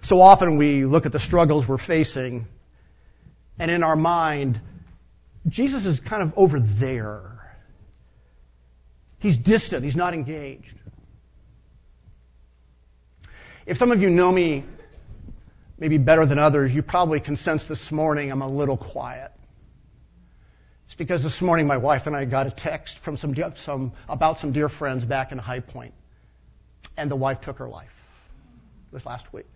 So 0.07 0.21
often 0.21 0.57
we 0.57 0.85
look 0.85 1.05
at 1.05 1.11
the 1.11 1.19
struggles 1.19 1.67
we're 1.67 1.79
facing, 1.79 2.47
and 3.59 3.73
in 3.73 3.83
our 3.83 3.97
mind, 3.97 4.61
Jesus 5.49 5.85
is 5.85 5.99
kind 5.99 6.23
of 6.23 6.33
over 6.37 6.61
there. 6.61 7.57
He's 9.19 9.37
distant, 9.37 9.85
he's 9.85 9.97
not 9.97 10.15
engaged. 10.15 10.79
If 13.67 13.79
some 13.79 13.91
of 13.91 14.01
you 14.01 14.09
know 14.09 14.31
me 14.31 14.63
maybe 15.77 15.99
better 15.99 16.25
than 16.25 16.39
others, 16.39 16.73
you 16.73 16.83
probably 16.83 17.19
can 17.19 17.35
sense 17.35 17.65
this 17.65 17.91
morning 17.91 18.31
I'm 18.31 18.43
a 18.43 18.49
little 18.49 18.77
quiet. 18.77 19.33
It's 20.85 20.95
because 20.95 21.25
this 21.25 21.41
morning 21.41 21.67
my 21.67 21.79
wife 21.79 22.07
and 22.07 22.15
I 22.15 22.27
got 22.27 22.47
a 22.47 22.53
text 22.53 23.01
from 23.01 23.17
some, 23.17 23.35
some 23.57 23.91
about 24.09 24.39
some 24.39 24.53
dear 24.53 24.69
friends 24.69 25.05
back 25.05 25.33
in 25.33 25.39
High 25.39 25.59
Point, 25.59 25.95
and 26.97 27.11
the 27.11 27.17
wife 27.17 27.41
took 27.41 27.59
her 27.59 27.69
life. 27.69 27.91
Was 28.93 29.05
last 29.05 29.33
week. 29.33 29.47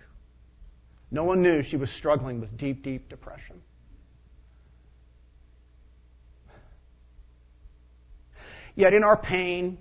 No 1.11 1.25
one 1.25 1.43
knew 1.43 1.63
she 1.63 1.77
was 1.77 1.91
struggling 1.91 2.41
with 2.41 2.57
deep, 2.57 2.83
deep 2.83 3.09
depression. 3.09 3.61
Yet 8.77 8.95
in 8.95 9.03
our 9.03 9.17
pain, 9.17 9.79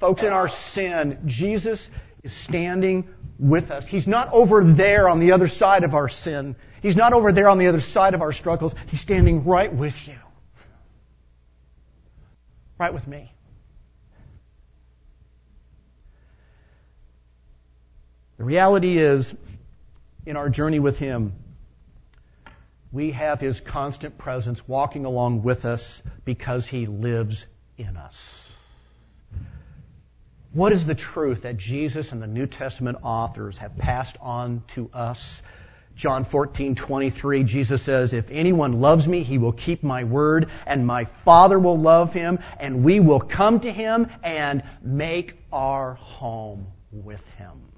Folks, 0.00 0.22
in 0.22 0.32
our 0.32 0.48
sin, 0.48 1.18
Jesus 1.26 1.88
is 2.22 2.32
standing 2.32 3.06
with 3.38 3.70
us. 3.70 3.86
He's 3.86 4.06
not 4.06 4.32
over 4.32 4.64
there 4.64 5.10
on 5.10 5.20
the 5.20 5.32
other 5.32 5.46
side 5.46 5.84
of 5.84 5.94
our 5.94 6.08
sin. 6.08 6.56
He's 6.80 6.96
not 6.96 7.12
over 7.12 7.32
there 7.32 7.50
on 7.50 7.58
the 7.58 7.66
other 7.66 7.82
side 7.82 8.14
of 8.14 8.22
our 8.22 8.32
struggles. 8.32 8.74
He's 8.86 9.02
standing 9.02 9.44
right 9.44 9.72
with 9.72 10.08
you. 10.08 10.16
Right 12.78 12.94
with 12.94 13.06
me. 13.06 13.30
The 18.38 18.44
reality 18.44 18.96
is, 18.96 19.34
in 20.26 20.36
our 20.36 20.48
journey 20.48 20.78
with 20.78 20.98
Him, 20.98 21.32
we 22.92 23.12
have 23.12 23.40
His 23.40 23.60
constant 23.60 24.18
presence 24.18 24.66
walking 24.66 25.04
along 25.04 25.42
with 25.42 25.64
us 25.64 26.02
because 26.24 26.66
He 26.66 26.86
lives 26.86 27.46
in 27.78 27.96
us. 27.96 28.48
What 30.52 30.72
is 30.72 30.84
the 30.84 30.96
truth 30.96 31.42
that 31.42 31.56
Jesus 31.56 32.10
and 32.10 32.20
the 32.20 32.26
New 32.26 32.46
Testament 32.46 32.98
authors 33.02 33.58
have 33.58 33.78
passed 33.78 34.16
on 34.20 34.64
to 34.74 34.90
us? 34.92 35.42
John 35.94 36.24
14, 36.24 36.74
23, 36.74 37.44
Jesus 37.44 37.82
says, 37.82 38.12
If 38.12 38.30
anyone 38.30 38.80
loves 38.80 39.06
me, 39.06 39.22
he 39.22 39.38
will 39.38 39.52
keep 39.52 39.82
my 39.82 40.04
word, 40.04 40.48
and 40.66 40.86
my 40.86 41.04
Father 41.24 41.58
will 41.58 41.78
love 41.78 42.12
him, 42.12 42.38
and 42.58 42.82
we 42.82 43.00
will 43.00 43.20
come 43.20 43.60
to 43.60 43.70
him 43.70 44.08
and 44.22 44.62
make 44.82 45.36
our 45.52 45.94
home 45.94 46.66
with 46.90 47.24
him. 47.36 47.69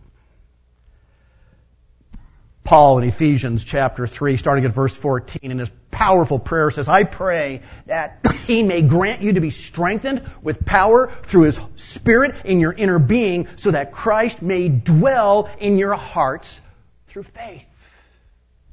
Paul 2.65 2.99
in 2.99 3.09
Ephesians 3.09 3.65
chapter 3.65 4.07
3, 4.07 4.37
starting 4.37 4.65
at 4.65 4.73
verse 4.73 4.95
14, 4.95 5.51
in 5.51 5.59
his 5.59 5.71
powerful 5.91 6.39
prayer 6.39 6.71
says, 6.71 6.89
I 6.89 7.03
pray 7.03 7.63
that 7.87 8.21
he 8.47 8.63
may 8.63 8.83
grant 8.83 9.23
you 9.23 9.33
to 9.33 9.41
be 9.41 9.51
strengthened 9.51 10.23
with 10.43 10.65
power 10.65 11.13
through 11.25 11.43
his 11.43 11.61
spirit 11.77 12.37
in 12.45 12.61
your 12.61 12.73
inner 12.73 13.01
being 13.01 13.49
so 13.57 13.73
that 13.73 13.93
Christ 13.93 14.43
may 14.43 14.69
dwell 14.69 15.51
in 15.59 15.77
your 15.77 15.95
hearts 15.95 16.61
through 17.09 17.25
faith. 17.25 17.65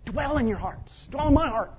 Dwell 0.05 0.37
in 0.37 0.47
your 0.47 0.57
hearts. 0.57 1.07
Dwell 1.11 1.27
in 1.27 1.33
my 1.33 1.47
heart. 1.47 1.73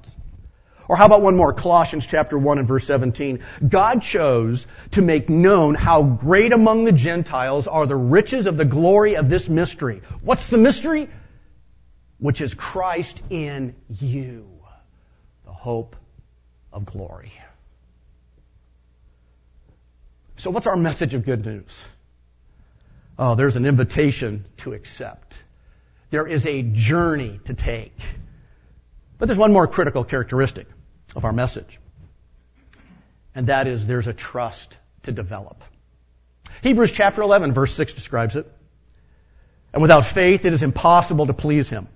Or 0.88 0.96
how 0.96 1.06
about 1.06 1.22
one 1.22 1.36
more? 1.36 1.52
Colossians 1.52 2.04
chapter 2.04 2.36
1 2.36 2.58
and 2.58 2.66
verse 2.66 2.84
17. 2.84 3.44
God 3.68 4.02
chose 4.02 4.66
to 4.90 5.02
make 5.02 5.28
known 5.28 5.76
how 5.76 6.02
great 6.02 6.52
among 6.52 6.84
the 6.84 6.90
Gentiles 6.90 7.68
are 7.68 7.86
the 7.86 7.94
riches 7.94 8.46
of 8.46 8.56
the 8.56 8.64
glory 8.64 9.14
of 9.14 9.28
this 9.28 9.48
mystery. 9.48 10.02
What's 10.20 10.48
the 10.48 10.58
mystery? 10.58 11.08
Which 12.20 12.40
is 12.40 12.54
Christ 12.54 13.22
in 13.30 13.74
you, 13.88 14.46
the 15.44 15.52
hope 15.52 15.96
of 16.72 16.84
glory. 16.84 17.32
So, 20.36 20.50
what's 20.50 20.66
our 20.66 20.76
message 20.76 21.14
of 21.14 21.24
good 21.24 21.44
news? 21.44 21.82
Oh, 23.18 23.34
there's 23.34 23.56
an 23.56 23.66
invitation 23.66 24.46
to 24.58 24.72
accept. 24.72 25.36
There 26.10 26.26
is 26.26 26.46
a 26.46 26.62
journey 26.62 27.40
to 27.46 27.54
take. 27.54 27.98
But 29.18 29.26
there's 29.26 29.38
one 29.38 29.52
more 29.52 29.66
critical 29.66 30.04
characteristic 30.04 30.66
of 31.14 31.24
our 31.24 31.32
message. 31.32 31.78
And 33.34 33.48
that 33.48 33.66
is 33.66 33.86
there's 33.86 34.06
a 34.06 34.14
trust 34.14 34.76
to 35.02 35.12
develop. 35.12 35.62
Hebrews 36.62 36.92
chapter 36.92 37.22
11 37.22 37.52
verse 37.52 37.74
6 37.74 37.92
describes 37.92 38.36
it. 38.36 38.50
And 39.72 39.82
without 39.82 40.06
faith 40.06 40.44
it 40.44 40.52
is 40.52 40.62
impossible 40.62 41.26
to 41.26 41.34
please 41.34 41.68
him. 41.68 41.88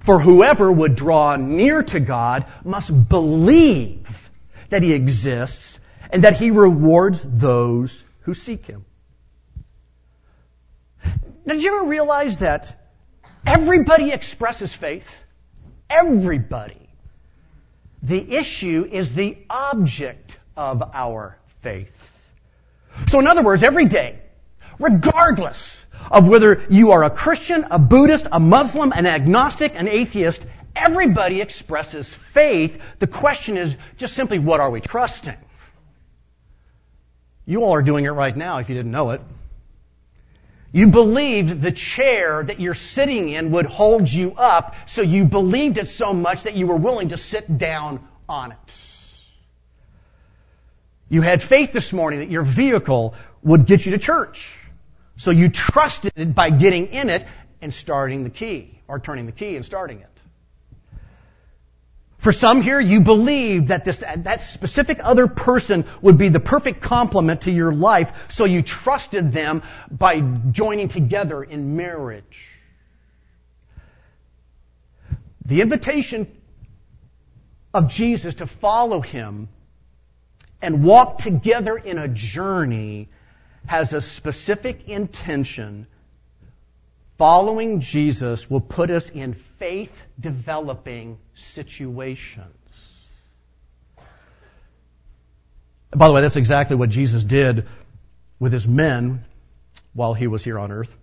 For 0.00 0.20
whoever 0.20 0.70
would 0.70 0.96
draw 0.96 1.36
near 1.36 1.82
to 1.82 2.00
God 2.00 2.46
must 2.64 3.08
believe 3.08 4.30
that 4.70 4.82
He 4.82 4.92
exists 4.92 5.78
and 6.10 6.24
that 6.24 6.38
He 6.38 6.50
rewards 6.50 7.22
those 7.24 8.02
who 8.20 8.34
seek 8.34 8.66
Him. 8.66 8.84
Now, 11.44 11.54
did 11.54 11.62
you 11.62 11.78
ever 11.78 11.88
realize 11.88 12.38
that 12.38 12.78
everybody 13.46 14.12
expresses 14.12 14.74
faith? 14.74 15.06
Everybody. 15.88 16.88
The 18.02 18.34
issue 18.36 18.86
is 18.90 19.12
the 19.12 19.38
object 19.48 20.38
of 20.56 20.82
our 20.92 21.38
faith. 21.62 21.92
So 23.08 23.18
in 23.18 23.26
other 23.26 23.42
words, 23.42 23.62
every 23.62 23.86
day, 23.86 24.18
regardless 24.78 25.77
of 26.10 26.26
whether 26.26 26.64
you 26.68 26.92
are 26.92 27.04
a 27.04 27.10
Christian, 27.10 27.66
a 27.70 27.78
Buddhist, 27.78 28.26
a 28.30 28.40
Muslim, 28.40 28.92
an 28.92 29.06
agnostic, 29.06 29.74
an 29.74 29.88
atheist, 29.88 30.44
everybody 30.74 31.40
expresses 31.40 32.12
faith. 32.32 32.80
The 32.98 33.06
question 33.06 33.56
is 33.56 33.76
just 33.96 34.14
simply 34.14 34.38
what 34.38 34.60
are 34.60 34.70
we 34.70 34.80
trusting? 34.80 35.36
You 37.46 37.62
all 37.62 37.74
are 37.74 37.82
doing 37.82 38.04
it 38.04 38.10
right 38.10 38.36
now 38.36 38.58
if 38.58 38.68
you 38.68 38.74
didn't 38.74 38.92
know 38.92 39.10
it. 39.10 39.22
You 40.70 40.88
believed 40.88 41.62
the 41.62 41.72
chair 41.72 42.44
that 42.44 42.60
you're 42.60 42.74
sitting 42.74 43.30
in 43.30 43.52
would 43.52 43.64
hold 43.64 44.10
you 44.12 44.34
up, 44.36 44.74
so 44.86 45.00
you 45.00 45.24
believed 45.24 45.78
it 45.78 45.88
so 45.88 46.12
much 46.12 46.42
that 46.42 46.54
you 46.54 46.66
were 46.66 46.76
willing 46.76 47.08
to 47.08 47.16
sit 47.16 47.56
down 47.56 48.06
on 48.28 48.52
it. 48.52 48.76
You 51.08 51.22
had 51.22 51.42
faith 51.42 51.72
this 51.72 51.90
morning 51.90 52.18
that 52.18 52.30
your 52.30 52.42
vehicle 52.42 53.14
would 53.42 53.64
get 53.64 53.86
you 53.86 53.92
to 53.92 53.98
church. 53.98 54.54
So 55.18 55.32
you 55.32 55.48
trusted 55.48 56.12
it 56.14 56.34
by 56.34 56.50
getting 56.50 56.86
in 56.86 57.10
it 57.10 57.26
and 57.60 57.74
starting 57.74 58.22
the 58.22 58.30
key, 58.30 58.80
or 58.86 59.00
turning 59.00 59.26
the 59.26 59.32
key 59.32 59.56
and 59.56 59.66
starting 59.66 59.98
it. 60.00 60.08
For 62.18 62.32
some 62.32 62.62
here, 62.62 62.80
you 62.80 63.00
believe 63.00 63.68
that 63.68 63.84
this, 63.84 63.98
that 63.98 64.40
specific 64.40 65.00
other 65.02 65.26
person 65.26 65.86
would 66.02 66.18
be 66.18 66.28
the 66.28 66.40
perfect 66.40 66.82
complement 66.82 67.42
to 67.42 67.50
your 67.50 67.72
life, 67.72 68.12
so 68.28 68.44
you 68.44 68.62
trusted 68.62 69.32
them 69.32 69.62
by 69.90 70.20
joining 70.20 70.88
together 70.88 71.42
in 71.42 71.76
marriage. 71.76 72.48
The 75.44 75.62
invitation 75.62 76.30
of 77.74 77.88
Jesus 77.90 78.36
to 78.36 78.46
follow 78.46 79.00
Him 79.00 79.48
and 80.62 80.84
walk 80.84 81.18
together 81.18 81.76
in 81.76 81.98
a 81.98 82.08
journey 82.08 83.08
has 83.68 83.92
a 83.92 84.00
specific 84.00 84.88
intention, 84.88 85.86
following 87.18 87.80
Jesus 87.80 88.48
will 88.48 88.62
put 88.62 88.90
us 88.90 89.10
in 89.10 89.34
faith 89.58 89.92
developing 90.18 91.18
situations. 91.34 92.46
By 95.94 96.08
the 96.08 96.14
way, 96.14 96.22
that's 96.22 96.36
exactly 96.36 96.76
what 96.76 96.88
Jesus 96.88 97.22
did 97.22 97.68
with 98.38 98.54
his 98.54 98.66
men 98.66 99.26
while 99.92 100.14
he 100.14 100.28
was 100.28 100.42
here 100.42 100.58
on 100.58 100.72
earth. 100.72 100.96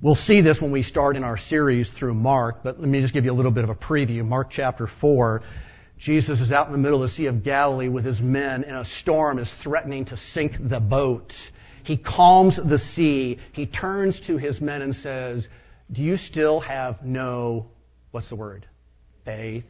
We'll 0.00 0.14
see 0.14 0.40
this 0.40 0.62
when 0.62 0.70
we 0.70 0.82
start 0.82 1.16
in 1.16 1.24
our 1.24 1.36
series 1.36 1.92
through 1.92 2.14
Mark, 2.14 2.62
but 2.62 2.80
let 2.80 2.88
me 2.88 3.02
just 3.02 3.12
give 3.12 3.26
you 3.26 3.32
a 3.32 3.34
little 3.34 3.52
bit 3.52 3.64
of 3.64 3.70
a 3.70 3.74
preview. 3.74 4.26
Mark 4.26 4.48
chapter 4.48 4.86
4 4.86 5.42
Jesus 6.00 6.40
is 6.40 6.50
out 6.50 6.66
in 6.66 6.72
the 6.72 6.78
middle 6.78 7.02
of 7.02 7.10
the 7.10 7.14
Sea 7.14 7.26
of 7.26 7.42
Galilee 7.44 7.88
with 7.88 8.06
his 8.06 8.22
men, 8.22 8.64
and 8.64 8.74
a 8.74 8.86
storm 8.86 9.38
is 9.38 9.52
threatening 9.52 10.06
to 10.06 10.16
sink 10.16 10.56
the 10.58 10.80
boat. 10.80 11.50
He 11.82 11.98
calms 11.98 12.56
the 12.56 12.78
sea. 12.78 13.36
He 13.52 13.66
turns 13.66 14.20
to 14.20 14.38
his 14.38 14.62
men 14.62 14.80
and 14.80 14.96
says, 14.96 15.46
Do 15.92 16.02
you 16.02 16.16
still 16.16 16.60
have 16.60 17.04
no, 17.04 17.66
what's 18.12 18.30
the 18.30 18.36
word? 18.36 18.64
Faith. 19.26 19.64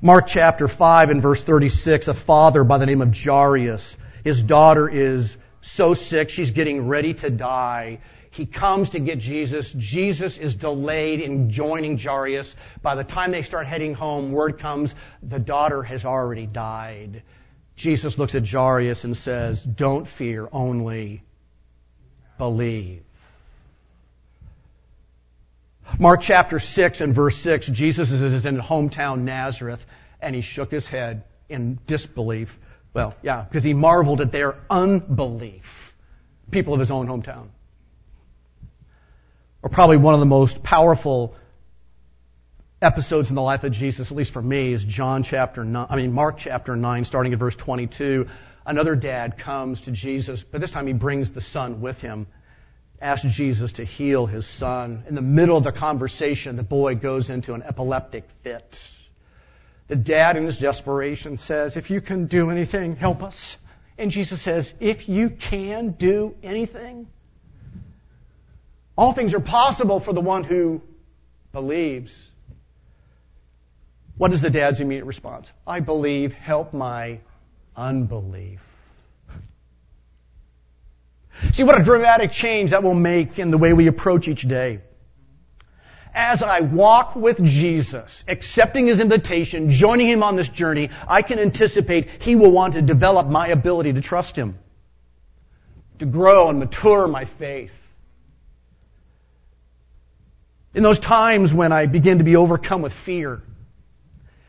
Mark 0.00 0.26
chapter 0.26 0.66
5 0.66 1.10
and 1.10 1.20
verse 1.20 1.42
36, 1.42 2.08
a 2.08 2.14
father 2.14 2.64
by 2.64 2.78
the 2.78 2.86
name 2.86 3.02
of 3.02 3.14
Jairus, 3.14 3.98
his 4.24 4.42
daughter 4.42 4.88
is 4.88 5.36
so 5.60 5.92
sick, 5.92 6.30
she's 6.30 6.52
getting 6.52 6.88
ready 6.88 7.12
to 7.14 7.28
die. 7.28 7.98
He 8.30 8.46
comes 8.46 8.90
to 8.90 9.00
get 9.00 9.18
Jesus. 9.18 9.72
Jesus 9.76 10.38
is 10.38 10.54
delayed 10.54 11.20
in 11.20 11.50
joining 11.50 11.98
Jairus. 11.98 12.54
By 12.82 12.94
the 12.94 13.04
time 13.04 13.30
they 13.30 13.42
start 13.42 13.66
heading 13.66 13.94
home, 13.94 14.32
word 14.32 14.58
comes 14.58 14.94
the 15.22 15.38
daughter 15.38 15.82
has 15.82 16.04
already 16.04 16.46
died. 16.46 17.22
Jesus 17.76 18.18
looks 18.18 18.34
at 18.34 18.46
Jairus 18.46 19.04
and 19.04 19.16
says, 19.16 19.62
Don't 19.62 20.06
fear, 20.06 20.48
only 20.52 21.22
believe. 22.36 23.02
Mark 25.98 26.20
chapter 26.20 26.58
6 26.58 27.00
and 27.00 27.14
verse 27.14 27.36
6, 27.38 27.66
Jesus 27.68 28.10
is 28.10 28.44
in 28.44 28.58
hometown 28.58 29.22
Nazareth, 29.22 29.84
and 30.20 30.34
he 30.34 30.42
shook 30.42 30.70
his 30.70 30.86
head 30.86 31.24
in 31.48 31.78
disbelief. 31.86 32.58
Well, 32.92 33.14
yeah, 33.22 33.42
because 33.42 33.64
he 33.64 33.74
marveled 33.74 34.20
at 34.20 34.32
their 34.32 34.56
unbelief. 34.68 35.94
People 36.50 36.74
of 36.74 36.80
his 36.80 36.90
own 36.90 37.06
hometown 37.06 37.48
or 39.62 39.70
probably 39.70 39.96
one 39.96 40.14
of 40.14 40.20
the 40.20 40.26
most 40.26 40.62
powerful 40.62 41.34
episodes 42.80 43.28
in 43.28 43.34
the 43.34 43.42
life 43.42 43.64
of 43.64 43.72
Jesus, 43.72 44.10
at 44.10 44.16
least 44.16 44.32
for 44.32 44.42
me, 44.42 44.72
is 44.72 44.84
John 44.84 45.22
chapter 45.22 45.64
9, 45.64 45.86
I 45.90 45.96
mean, 45.96 46.12
Mark 46.12 46.38
chapter 46.38 46.76
9, 46.76 47.04
starting 47.04 47.32
at 47.32 47.38
verse 47.38 47.56
22. 47.56 48.28
Another 48.64 48.94
dad 48.94 49.38
comes 49.38 49.82
to 49.82 49.90
Jesus, 49.90 50.42
but 50.42 50.60
this 50.60 50.70
time 50.70 50.86
he 50.86 50.92
brings 50.92 51.32
the 51.32 51.40
son 51.40 51.80
with 51.80 52.00
him, 52.00 52.26
asks 53.00 53.28
Jesus 53.34 53.72
to 53.72 53.84
heal 53.84 54.26
his 54.26 54.46
son. 54.46 55.04
In 55.08 55.14
the 55.14 55.22
middle 55.22 55.56
of 55.56 55.64
the 55.64 55.72
conversation, 55.72 56.56
the 56.56 56.62
boy 56.62 56.94
goes 56.94 57.30
into 57.30 57.54
an 57.54 57.62
epileptic 57.62 58.28
fit. 58.42 58.88
The 59.88 59.96
dad, 59.96 60.36
in 60.36 60.44
his 60.44 60.58
desperation, 60.58 61.38
says, 61.38 61.76
If 61.76 61.90
you 61.90 62.00
can 62.00 62.26
do 62.26 62.50
anything, 62.50 62.94
help 62.94 63.22
us. 63.22 63.56
And 63.98 64.12
Jesus 64.12 64.40
says, 64.40 64.72
if 64.78 65.08
you 65.08 65.28
can 65.28 65.90
do 65.90 66.36
anything, 66.40 67.08
all 68.98 69.12
things 69.12 69.32
are 69.32 69.40
possible 69.40 70.00
for 70.00 70.12
the 70.12 70.20
one 70.20 70.42
who 70.42 70.82
believes. 71.52 72.20
What 74.16 74.32
is 74.32 74.40
the 74.40 74.50
dad's 74.50 74.80
immediate 74.80 75.04
response? 75.04 75.48
I 75.64 75.78
believe, 75.78 76.34
help 76.34 76.74
my 76.74 77.20
unbelief. 77.76 78.60
See 81.52 81.62
what 81.62 81.80
a 81.80 81.84
dramatic 81.84 82.32
change 82.32 82.72
that 82.72 82.82
will 82.82 82.94
make 82.94 83.38
in 83.38 83.52
the 83.52 83.58
way 83.58 83.72
we 83.72 83.86
approach 83.86 84.26
each 84.26 84.42
day. 84.42 84.80
As 86.12 86.42
I 86.42 86.60
walk 86.60 87.14
with 87.14 87.44
Jesus, 87.44 88.24
accepting 88.26 88.88
His 88.88 88.98
invitation, 88.98 89.70
joining 89.70 90.08
Him 90.08 90.24
on 90.24 90.34
this 90.34 90.48
journey, 90.48 90.90
I 91.06 91.22
can 91.22 91.38
anticipate 91.38 92.22
He 92.22 92.34
will 92.34 92.50
want 92.50 92.74
to 92.74 92.82
develop 92.82 93.28
my 93.28 93.46
ability 93.46 93.92
to 93.92 94.00
trust 94.00 94.34
Him, 94.34 94.58
to 96.00 96.06
grow 96.06 96.48
and 96.48 96.58
mature 96.58 97.06
my 97.06 97.26
faith. 97.26 97.70
In 100.78 100.84
those 100.84 101.00
times 101.00 101.52
when 101.52 101.72
I 101.72 101.86
begin 101.86 102.18
to 102.18 102.24
be 102.24 102.36
overcome 102.36 102.82
with 102.82 102.92
fear, 102.92 103.42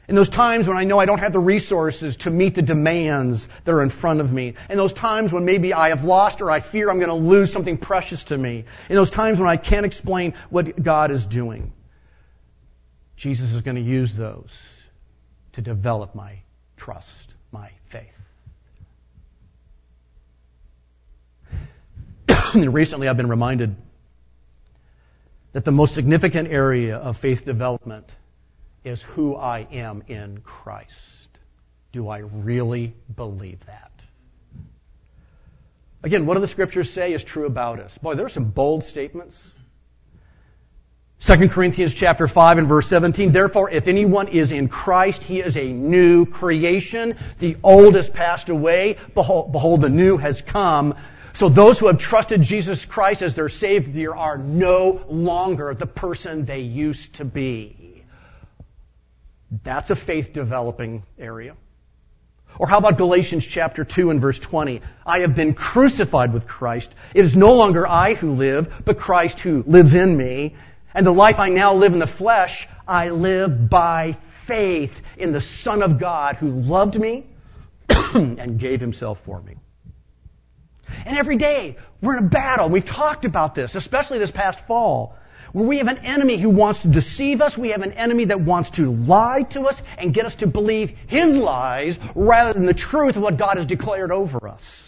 in 0.08 0.14
those 0.14 0.30
times 0.30 0.68
when 0.68 0.78
I 0.78 0.84
know 0.84 1.00
I 1.00 1.06
don't 1.06 1.18
have 1.18 1.34
the 1.34 1.40
resources 1.40 2.18
to 2.18 2.30
meet 2.30 2.54
the 2.54 2.62
demands 2.62 3.50
that 3.64 3.72
are 3.72 3.82
in 3.82 3.90
front 3.90 4.22
of 4.22 4.32
me. 4.32 4.54
In 4.70 4.78
those 4.78 4.94
times 4.94 5.32
when 5.32 5.44
maybe 5.44 5.74
I 5.74 5.90
have 5.90 6.04
lost 6.04 6.42
or 6.42 6.52
I 6.52 6.60
fear 6.60 6.92
I'm 6.92 7.00
going 7.00 7.10
to 7.10 7.16
lose 7.16 7.52
something 7.52 7.80
precious 7.80 8.26
to 8.26 8.38
me. 8.38 8.66
In 8.90 8.96
those 8.96 9.10
times 9.10 9.40
when 9.40 9.50
I 9.50 9.58
can't 9.58 9.88
explain 9.88 10.36
what 10.52 10.84
God 10.84 11.10
is 11.10 11.26
doing. 11.26 11.74
Jesus 13.18 13.52
is 13.56 13.62
going 13.62 13.78
to 13.78 13.82
use 13.82 14.14
those 14.14 14.56
to 15.54 15.62
develop 15.62 16.14
my 16.14 16.42
trust, 16.78 17.34
my 17.52 17.72
faith. 17.88 18.06
Recently 22.54 23.08
I've 23.08 23.18
been 23.18 23.30
reminded 23.30 23.76
that 25.52 25.66
the 25.66 25.72
most 25.72 25.94
significant 25.94 26.50
area 26.50 26.98
of 26.98 27.18
faith 27.18 27.46
development 27.46 28.08
is 28.84 29.02
who 29.02 29.36
I 29.36 29.68
am 29.72 30.04
in 30.08 30.42
Christ. 30.42 30.94
Do 31.92 32.08
I 32.08 32.20
really 32.20 32.94
believe 33.16 33.66
that? 33.66 33.92
Again, 36.04 36.26
what 36.26 36.36
do 36.36 36.40
the 36.40 36.48
scriptures 36.48 36.92
say 36.92 37.14
is 37.14 37.24
true 37.24 37.46
about 37.46 37.80
us? 37.80 37.98
Boy, 37.98 38.16
there 38.16 38.26
are 38.26 38.30
some 38.30 38.46
bold 38.46 38.86
statements. 38.86 39.52
2 41.22 41.50
Corinthians 41.50 41.94
chapter 41.94 42.30
5 42.30 42.60
and 42.60 42.68
verse 42.68 42.88
17, 42.88 43.34
therefore 43.34 43.70
if 43.70 43.88
anyone 43.88 44.30
is 44.30 44.54
in 44.54 44.70
Christ, 44.70 45.22
he 45.22 45.42
is 45.42 45.58
a 45.58 45.68
new 45.68 46.26
creation. 46.26 47.18
The 47.40 47.58
old 47.62 47.96
has 47.96 48.08
passed 48.08 48.48
away. 48.48 48.96
Behold, 49.14 49.52
behold, 49.52 49.82
the 49.82 49.90
new 49.90 50.16
has 50.16 50.42
come. 50.42 50.96
So 51.34 51.50
those 51.50 51.80
who 51.80 51.88
have 51.88 52.00
trusted 52.00 52.42
Jesus 52.42 52.86
Christ 52.86 53.22
as 53.22 53.36
their 53.36 53.50
Savior 53.50 54.16
are 54.16 54.38
no 54.38 55.04
longer 55.08 55.74
the 55.74 55.86
person 55.86 56.46
they 56.46 56.60
used 56.60 57.16
to 57.16 57.26
be. 57.26 58.04
That's 59.64 59.90
a 59.90 59.96
faith 59.96 60.34
developing 60.34 61.04
area. 61.18 61.56
Or 62.58 62.68
how 62.68 62.78
about 62.78 62.98
Galatians 62.98 63.46
chapter 63.46 63.86
2 63.86 64.10
and 64.10 64.20
verse 64.20 64.40
20? 64.40 64.82
I 65.06 65.20
have 65.20 65.36
been 65.36 65.54
crucified 65.54 66.34
with 66.34 66.48
Christ. 66.48 66.94
It 67.14 67.24
is 67.24 67.36
no 67.36 67.54
longer 67.54 67.88
I 67.88 68.16
who 68.16 68.34
live, 68.34 68.84
but 68.86 69.00
Christ 69.00 69.40
who 69.40 69.64
lives 69.66 69.94
in 69.94 70.16
me. 70.16 70.56
And 70.94 71.06
the 71.06 71.14
life 71.14 71.40
I 71.40 71.50
now 71.50 71.76
live 71.76 71.94
in 71.94 72.00
the 72.00 72.08
flesh, 72.08 72.68
I 72.88 73.10
live 73.10 73.70
by 73.70 74.18
faith 74.46 75.00
in 75.18 75.32
the 75.32 75.42
Son 75.42 75.84
of 75.84 76.00
God 76.00 76.38
who 76.38 76.50
loved 76.50 77.00
me 77.00 77.28
and 77.90 78.60
gave 78.60 78.82
himself 78.82 79.22
for 79.22 79.40
me. 79.40 79.59
And 81.06 81.18
every 81.18 81.38
day, 81.38 81.78
we're 82.02 82.18
in 82.18 82.26
a 82.26 82.30
battle. 82.30 82.70
We've 82.70 82.86
talked 82.86 83.26
about 83.26 83.56
this, 83.56 83.76
especially 83.76 84.20
this 84.20 84.32
past 84.32 84.60
fall 84.68 85.16
where 85.52 85.66
we 85.66 85.80
have 85.80 85.88
an 85.88 86.00
enemy 86.00 86.38
who 86.38 86.50
wants 86.50 86.84
to 86.84 86.88
deceive 86.88 87.42
us, 87.42 87.58
we 87.58 87.70
have 87.70 87.82
an 87.82 87.94
enemy 87.94 88.26
that 88.26 88.40
wants 88.40 88.70
to 88.72 88.92
lie 88.92 89.44
to 89.44 89.64
us 89.64 89.82
and 89.98 90.14
get 90.14 90.26
us 90.26 90.36
to 90.36 90.48
believe 90.48 90.96
his 91.08 91.36
lies 91.38 92.00
rather 92.16 92.54
than 92.54 92.66
the 92.66 92.74
truth 92.74 93.16
of 93.16 93.24
what 93.24 93.38
God 93.38 93.58
has 93.58 93.66
declared 93.66 94.12
over 94.12 94.48
us. 94.48 94.86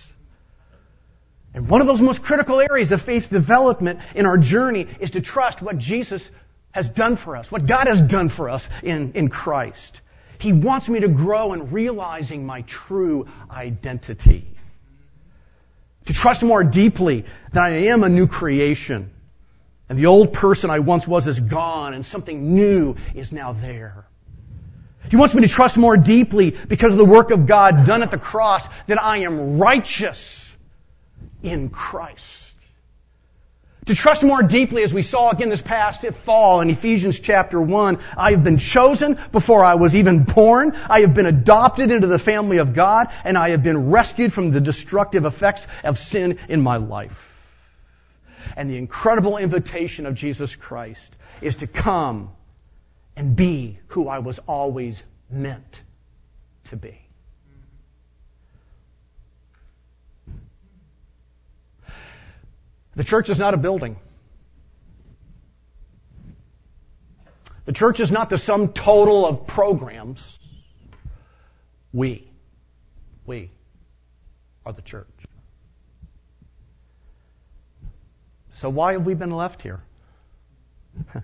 And 1.54 1.68
one 1.68 1.82
of 1.82 1.88
those 1.88 2.02
most 2.02 2.24
critical 2.24 2.62
areas 2.62 2.92
of 2.92 3.02
faith 3.02 3.30
development 3.30 4.00
in 4.16 4.26
our 4.26 4.38
journey 4.38 4.88
is 5.00 5.12
to 5.12 5.22
trust 5.22 5.62
what 5.62 5.78
Jesus 5.78 6.30
has 6.72 6.88
done 6.88 7.18
for 7.18 7.36
us, 7.36 7.52
what 7.52 7.66
God 7.66 7.88
has 7.88 8.00
done 8.00 8.30
for 8.30 8.50
us 8.50 8.68
in, 8.84 9.14
in 9.14 9.28
Christ. 9.30 10.00
He 10.40 10.54
wants 10.54 10.88
me 10.88 11.02
to 11.02 11.10
grow 11.10 11.54
in 11.54 11.72
realizing 11.72 12.46
my 12.46 12.62
true 12.62 13.28
identity. 13.50 14.48
To 16.06 16.14
trust 16.14 16.44
more 16.44 16.64
deeply 16.64 17.26
that 17.54 17.64
I 17.64 17.70
am 17.70 18.04
a 18.04 18.10
new 18.10 18.28
creation 18.28 19.12
and 19.88 20.00
the 20.00 20.06
old 20.06 20.34
person 20.34 20.70
I 20.70 20.80
once 20.80 21.08
was 21.08 21.28
is 21.28 21.40
gone 21.40 21.94
and 21.94 22.06
something 22.06 22.56
new 22.56 22.96
is 23.14 23.32
now 23.32 23.54
there. 23.54 24.08
He 25.10 25.18
wants 25.18 25.36
me 25.36 25.42
to 25.42 25.48
trust 25.48 25.78
more 25.78 25.98
deeply 25.98 26.52
because 26.52 26.94
of 26.94 26.98
the 26.98 27.06
work 27.06 27.32
of 27.32 27.46
God 27.46 27.86
done 27.86 28.02
at 28.02 28.12
the 28.12 28.18
cross 28.18 28.68
that 28.88 29.02
I 29.02 29.20
am 29.20 29.58
righteous 29.58 30.56
in 31.44 31.70
Christ. 31.70 32.41
To 33.88 33.96
trust 33.96 34.24
more 34.24 34.44
deeply 34.44 34.84
as 34.84 34.94
we 34.94 35.02
saw 35.02 35.32
again 35.32 35.50
this 35.50 35.62
past 35.62 36.06
fall 36.24 36.62
in 36.62 36.70
Ephesians 36.70 37.20
chapter 37.20 37.60
1, 37.60 37.98
I 38.16 38.32
have 38.32 38.44
been 38.44 38.60
chosen 38.60 39.18
before 39.32 39.64
I 39.64 39.74
was 39.74 39.96
even 39.96 40.24
born. 40.24 40.76
I 40.88 41.00
have 41.00 41.16
been 41.16 41.26
adopted 41.26 41.90
into 41.90 42.06
the 42.06 42.20
family 42.20 42.58
of 42.58 42.76
God 42.76 43.08
and 43.24 43.36
I 43.36 43.50
have 43.50 43.64
been 43.64 43.90
rescued 43.90 44.34
from 44.34 44.52
the 44.52 44.62
destructive 44.62 45.26
effects 45.26 45.66
of 45.84 45.98
sin 45.98 46.38
in 46.48 46.62
my 46.62 46.78
life. 46.78 47.28
And 48.56 48.70
the 48.70 48.78
incredible 48.78 49.38
invitation 49.38 50.06
of 50.06 50.14
Jesus 50.14 50.56
Christ 50.56 51.16
is 51.42 51.56
to 51.58 51.68
come 51.68 52.30
and 53.16 53.36
be 53.36 53.80
who 53.88 54.08
I 54.08 54.20
was 54.20 54.38
always 54.48 55.02
meant 55.28 55.82
to 56.66 56.76
be. 56.76 57.00
The 62.96 63.04
church 63.04 63.30
is 63.30 63.40
not 63.40 63.54
a 63.54 63.58
building. 63.58 63.98
The 67.66 67.74
church 67.74 68.00
is 68.00 68.12
not 68.12 68.30
the 68.30 68.38
sum 68.38 68.74
total 68.74 69.26
of 69.26 69.48
programs. 69.48 70.40
We, 71.94 72.30
we 73.26 73.52
are 74.66 74.74
the 74.74 74.82
church. 74.82 75.08
So 78.56 78.70
why 78.70 78.94
have 78.94 79.06
we 79.06 79.14
been 79.14 79.32
left 79.32 79.62
here? 79.62 79.82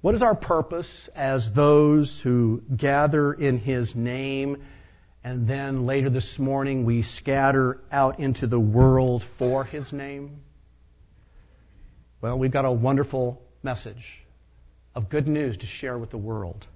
what 0.00 0.14
is 0.14 0.22
our 0.22 0.34
purpose 0.34 1.08
as 1.14 1.50
those 1.50 2.20
who 2.20 2.62
gather 2.74 3.32
in 3.32 3.58
His 3.58 3.94
name 3.94 4.62
and 5.24 5.46
then 5.46 5.86
later 5.86 6.10
this 6.10 6.38
morning 6.38 6.84
we 6.84 7.02
scatter 7.02 7.80
out 7.90 8.20
into 8.20 8.46
the 8.46 8.60
world 8.60 9.24
for 9.38 9.64
His 9.64 9.92
name? 9.92 10.40
Well, 12.20 12.38
we've 12.38 12.50
got 12.50 12.64
a 12.64 12.72
wonderful 12.72 13.42
message 13.62 14.20
of 14.94 15.08
good 15.08 15.28
news 15.28 15.58
to 15.58 15.66
share 15.66 15.96
with 15.96 16.10
the 16.10 16.18
world. 16.18 16.66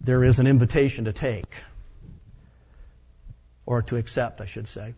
There 0.00 0.24
is 0.24 0.38
an 0.38 0.46
invitation 0.46 1.04
to 1.06 1.12
take, 1.12 1.52
or 3.66 3.82
to 3.82 3.96
accept, 3.96 4.40
I 4.40 4.46
should 4.46 4.68
say. 4.68 4.94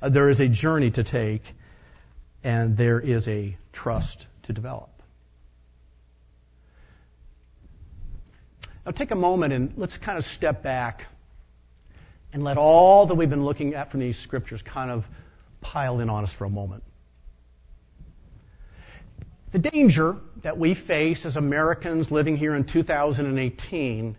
Uh, 0.00 0.08
there 0.08 0.28
is 0.28 0.40
a 0.40 0.48
journey 0.48 0.90
to 0.90 1.02
take, 1.02 1.42
and 2.44 2.76
there 2.76 3.00
is 3.00 3.28
a 3.28 3.56
trust 3.72 4.26
to 4.44 4.52
develop. 4.52 4.90
Now 8.84 8.92
take 8.92 9.10
a 9.10 9.16
moment 9.16 9.52
and 9.52 9.74
let's 9.76 9.96
kind 9.96 10.18
of 10.18 10.24
step 10.24 10.62
back 10.62 11.06
and 12.32 12.42
let 12.42 12.56
all 12.56 13.06
that 13.06 13.14
we've 13.14 13.30
been 13.30 13.44
looking 13.44 13.74
at 13.74 13.90
from 13.90 14.00
these 14.00 14.18
scriptures 14.18 14.62
kind 14.62 14.90
of 14.90 15.06
pile 15.60 16.00
in 16.00 16.10
on 16.10 16.24
us 16.24 16.32
for 16.32 16.44
a 16.44 16.50
moment. 16.50 16.82
The 19.52 19.58
danger 19.58 20.16
that 20.40 20.58
we 20.58 20.74
face 20.74 21.26
as 21.26 21.36
Americans 21.36 22.10
living 22.10 22.36
here 22.36 22.54
in 22.54 22.64
2018 22.64 24.16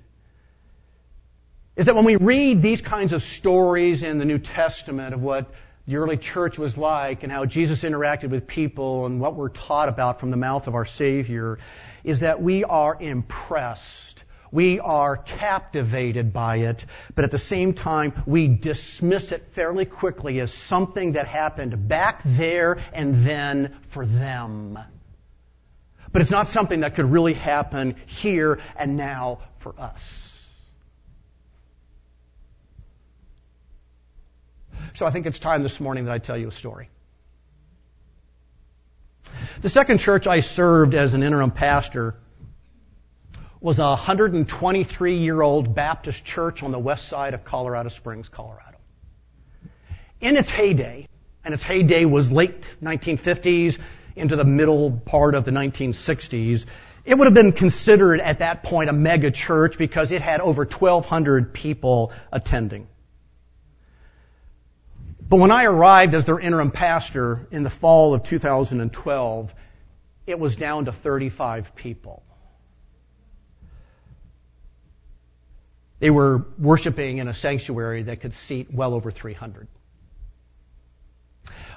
is 1.76 1.88
that 1.88 1.95
when 1.95 2.06
we 2.06 2.17
read 2.17 2.62
these 2.62 2.82
kinds 2.82 3.13
of 3.13 3.23
stories 3.23 4.04
in 4.04 4.19
the 4.19 4.26
New 4.26 4.38
Testament 4.38 5.15
of 5.15 5.23
what 5.23 5.52
the 5.88 5.95
early 5.95 6.17
church 6.17 6.60
was 6.60 6.78
like 6.78 7.23
and 7.23 7.32
how 7.32 7.45
Jesus 7.45 7.82
interacted 7.82 8.30
with 8.30 8.45
people 8.45 9.08
and 9.08 9.19
what 9.19 9.36
we're 9.36 9.49
taught 9.49 9.89
about 9.89 10.19
from 10.19 10.30
the 10.30 10.38
mouth 10.38 10.67
of 10.67 10.76
our 10.76 10.86
Savior 10.86 11.58
is 12.04 12.19
that 12.19 12.41
we 12.41 12.63
are 12.63 12.95
impressed. 12.99 14.12
We 14.54 14.80
are 14.80 15.18
captivated 15.18 16.32
by 16.32 16.58
it, 16.58 16.86
but 17.16 17.26
at 17.26 17.32
the 17.32 17.39
same 17.39 17.74
time, 17.74 18.13
we 18.28 18.48
dismiss 18.48 19.32
it 19.32 19.48
fairly 19.54 19.86
quickly 19.86 20.39
as 20.42 20.54
something 20.54 21.13
that 21.13 21.28
happened 21.28 21.88
back 21.88 22.22
there 22.24 22.78
and 22.94 23.26
then 23.26 23.76
for 23.89 24.06
them. 24.06 24.78
But 26.12 26.22
it's 26.22 26.30
not 26.30 26.50
something 26.50 26.82
that 26.82 26.94
could 26.94 27.12
really 27.12 27.34
happen 27.34 27.96
here 28.06 28.60
and 28.76 28.96
now 28.96 29.39
for 29.58 29.74
us. 29.76 30.30
So 34.94 35.08
I 35.08 35.10
think 35.10 35.26
it's 35.26 35.39
time 35.39 35.63
this 35.63 35.80
morning 35.80 36.06
that 36.06 36.13
I 36.13 36.20
tell 36.20 36.38
you 36.38 36.50
a 36.50 36.52
story. 36.52 36.89
The 39.63 39.70
second 39.70 39.98
church 39.98 40.28
I 40.28 40.42
served 40.42 40.94
as 40.94 41.16
an 41.16 41.24
interim 41.24 41.50
pastor 41.50 42.18
was 43.63 43.80
a 43.80 43.88
123 43.88 45.19
year 45.19 45.41
old 45.41 45.73
Baptist 45.73 46.26
church 46.26 46.62
on 46.63 46.73
the 46.73 46.80
west 46.80 47.08
side 47.08 47.34
of 47.34 47.45
Colorado 47.45 47.88
Springs, 47.88 48.28
Colorado. 48.28 48.78
In 50.19 50.36
its 50.36 50.49
heyday, 50.49 51.08
and 51.45 51.54
its 51.54 51.63
heyday 51.63 52.04
was 52.04 52.30
late 52.30 52.65
1950s 52.84 53.80
into 54.17 54.36
the 54.36 54.43
middle 54.43 54.91
part 54.91 55.34
of 55.34 55.45
the 55.45 55.52
1960s, 55.52 56.65
it 57.06 57.17
would 57.17 57.26
have 57.26 57.34
been 57.34 57.54
considered 57.54 58.19
at 58.19 58.39
that 58.39 58.63
point 58.63 58.89
a 58.89 58.93
mega 58.93 59.32
church 59.32 59.78
because 59.78 60.12
it 60.12 60.21
had 60.21 60.41
over 60.41 60.65
1,200 60.65 61.54
people 61.54 62.12
attending. 62.34 62.86
But 65.21 65.38
when 65.38 65.52
I 65.52 65.63
arrived 65.63 66.15
as 66.15 66.26
their 66.26 66.38
interim 66.38 66.71
pastor 66.71 67.47
in 67.49 67.63
the 67.63 67.69
fall 67.69 68.13
of 68.13 68.23
2012, 68.23 69.54
it 70.28 70.38
was 70.38 70.58
down 70.58 70.86
to 70.86 70.91
35 70.91 71.76
people. 71.76 72.23
They 76.04 76.10
were 76.10 76.44
worshiping 76.60 77.20
in 77.20 77.30
a 77.30 77.34
sanctuary 77.34 78.04
that 78.04 78.20
could 78.20 78.34
seat 78.34 78.68
well 78.74 78.94
over 78.94 79.10
300. 79.10 79.70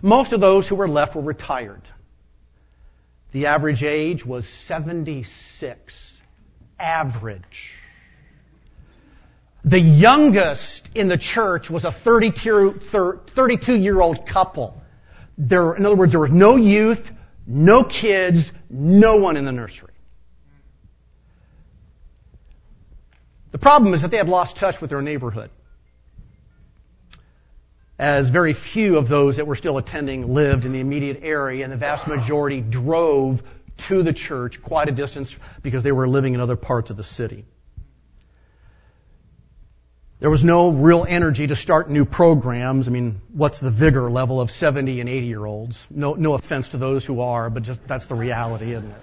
Most 0.03 0.33
of 0.33 0.41
those 0.41 0.67
who 0.67 0.75
were 0.75 0.89
left 0.89 1.15
were 1.15 1.23
retired. 1.23 1.83
The 3.31 3.47
average 3.47 3.85
age 3.85 4.27
was 4.27 4.49
76. 4.49 6.19
Average. 6.77 7.75
The 9.65 9.79
youngest 9.79 10.91
in 10.97 11.07
the 11.07 11.19
church 11.19 11.71
was 11.71 11.85
a 11.85 11.93
32 11.93 13.77
year 13.77 14.01
old 14.01 14.27
couple. 14.27 14.83
There, 15.39 15.73
in 15.77 15.87
other 15.87 15.95
words, 15.95 16.11
there 16.11 16.21
was 16.21 16.33
no 16.33 16.57
youth, 16.57 17.12
no 17.47 17.85
kids, 17.85 18.51
no 18.69 19.19
one 19.19 19.37
in 19.37 19.45
the 19.45 19.53
nursery. 19.53 19.93
The 23.57 23.61
problem 23.61 23.95
is 23.95 24.03
that 24.03 24.11
they 24.11 24.19
had 24.19 24.29
lost 24.29 24.59
touch 24.59 24.83
with 24.83 24.90
their 24.90 25.01
neighborhood. 25.01 25.49
As 27.99 28.29
very 28.29 28.53
few 28.53 28.99
of 28.99 29.09
those 29.09 29.37
that 29.37 29.47
were 29.47 29.57
still 29.57 29.79
attending 29.79 30.35
lived 30.35 30.66
in 30.66 30.73
the 30.73 30.81
immediate 30.81 31.21
area, 31.23 31.64
and 31.64 31.73
the 31.73 31.79
vast 31.79 32.07
majority 32.07 32.61
drove 32.61 33.42
to 33.88 34.03
the 34.03 34.12
church 34.12 34.62
quite 34.62 34.90
a 34.90 34.92
distance 34.92 35.35
because 35.62 35.83
they 35.83 35.90
were 35.90 36.07
living 36.07 36.35
in 36.35 36.40
other 36.42 36.55
parts 36.55 36.90
of 36.90 36.99
the 36.99 37.03
city. 37.03 37.47
There 40.21 40.29
was 40.29 40.45
no 40.45 40.69
real 40.69 41.07
energy 41.09 41.47
to 41.47 41.57
start 41.57 41.88
new 41.88 42.05
programs. 42.05 42.88
I 42.88 42.90
mean, 42.90 43.23
what's 43.33 43.61
the 43.61 43.71
vigor 43.71 44.11
level 44.11 44.38
of 44.38 44.51
70 44.51 45.01
and 45.01 45.09
80 45.09 45.27
year 45.29 45.47
olds? 45.47 45.83
No, 45.88 46.12
no 46.12 46.35
offense 46.35 46.69
to 46.69 46.77
those 46.77 47.07
who 47.07 47.23
are, 47.23 47.49
but 47.49 47.62
just 47.62 47.81
that's 47.87 48.05
the 48.05 48.16
reality, 48.16 48.73
isn't 48.73 48.90
it? 48.90 49.01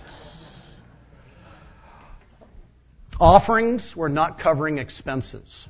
Offerings 3.19 3.95
were 3.95 4.09
not 4.09 4.39
covering 4.39 4.77
expenses. 4.77 5.67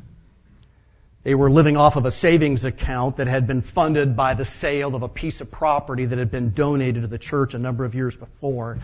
They 1.23 1.35
were 1.35 1.49
living 1.49 1.77
off 1.77 1.95
of 1.95 2.05
a 2.05 2.11
savings 2.11 2.65
account 2.65 3.17
that 3.17 3.27
had 3.27 3.47
been 3.47 3.61
funded 3.61 4.15
by 4.15 4.33
the 4.33 4.45
sale 4.45 4.93
of 4.93 5.03
a 5.03 5.09
piece 5.09 5.39
of 5.39 5.49
property 5.49 6.05
that 6.05 6.17
had 6.17 6.31
been 6.31 6.51
donated 6.51 7.03
to 7.03 7.07
the 7.07 7.17
church 7.17 7.53
a 7.53 7.59
number 7.59 7.85
of 7.85 7.95
years 7.95 8.15
before. 8.15 8.79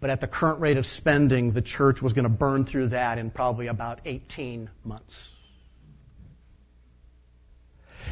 But 0.00 0.10
at 0.10 0.20
the 0.20 0.26
current 0.26 0.60
rate 0.60 0.76
of 0.76 0.86
spending, 0.86 1.52
the 1.52 1.62
church 1.62 2.02
was 2.02 2.12
going 2.12 2.24
to 2.24 2.28
burn 2.28 2.64
through 2.64 2.88
that 2.88 3.18
in 3.18 3.30
probably 3.30 3.68
about 3.68 4.00
18 4.04 4.70
months. 4.84 5.28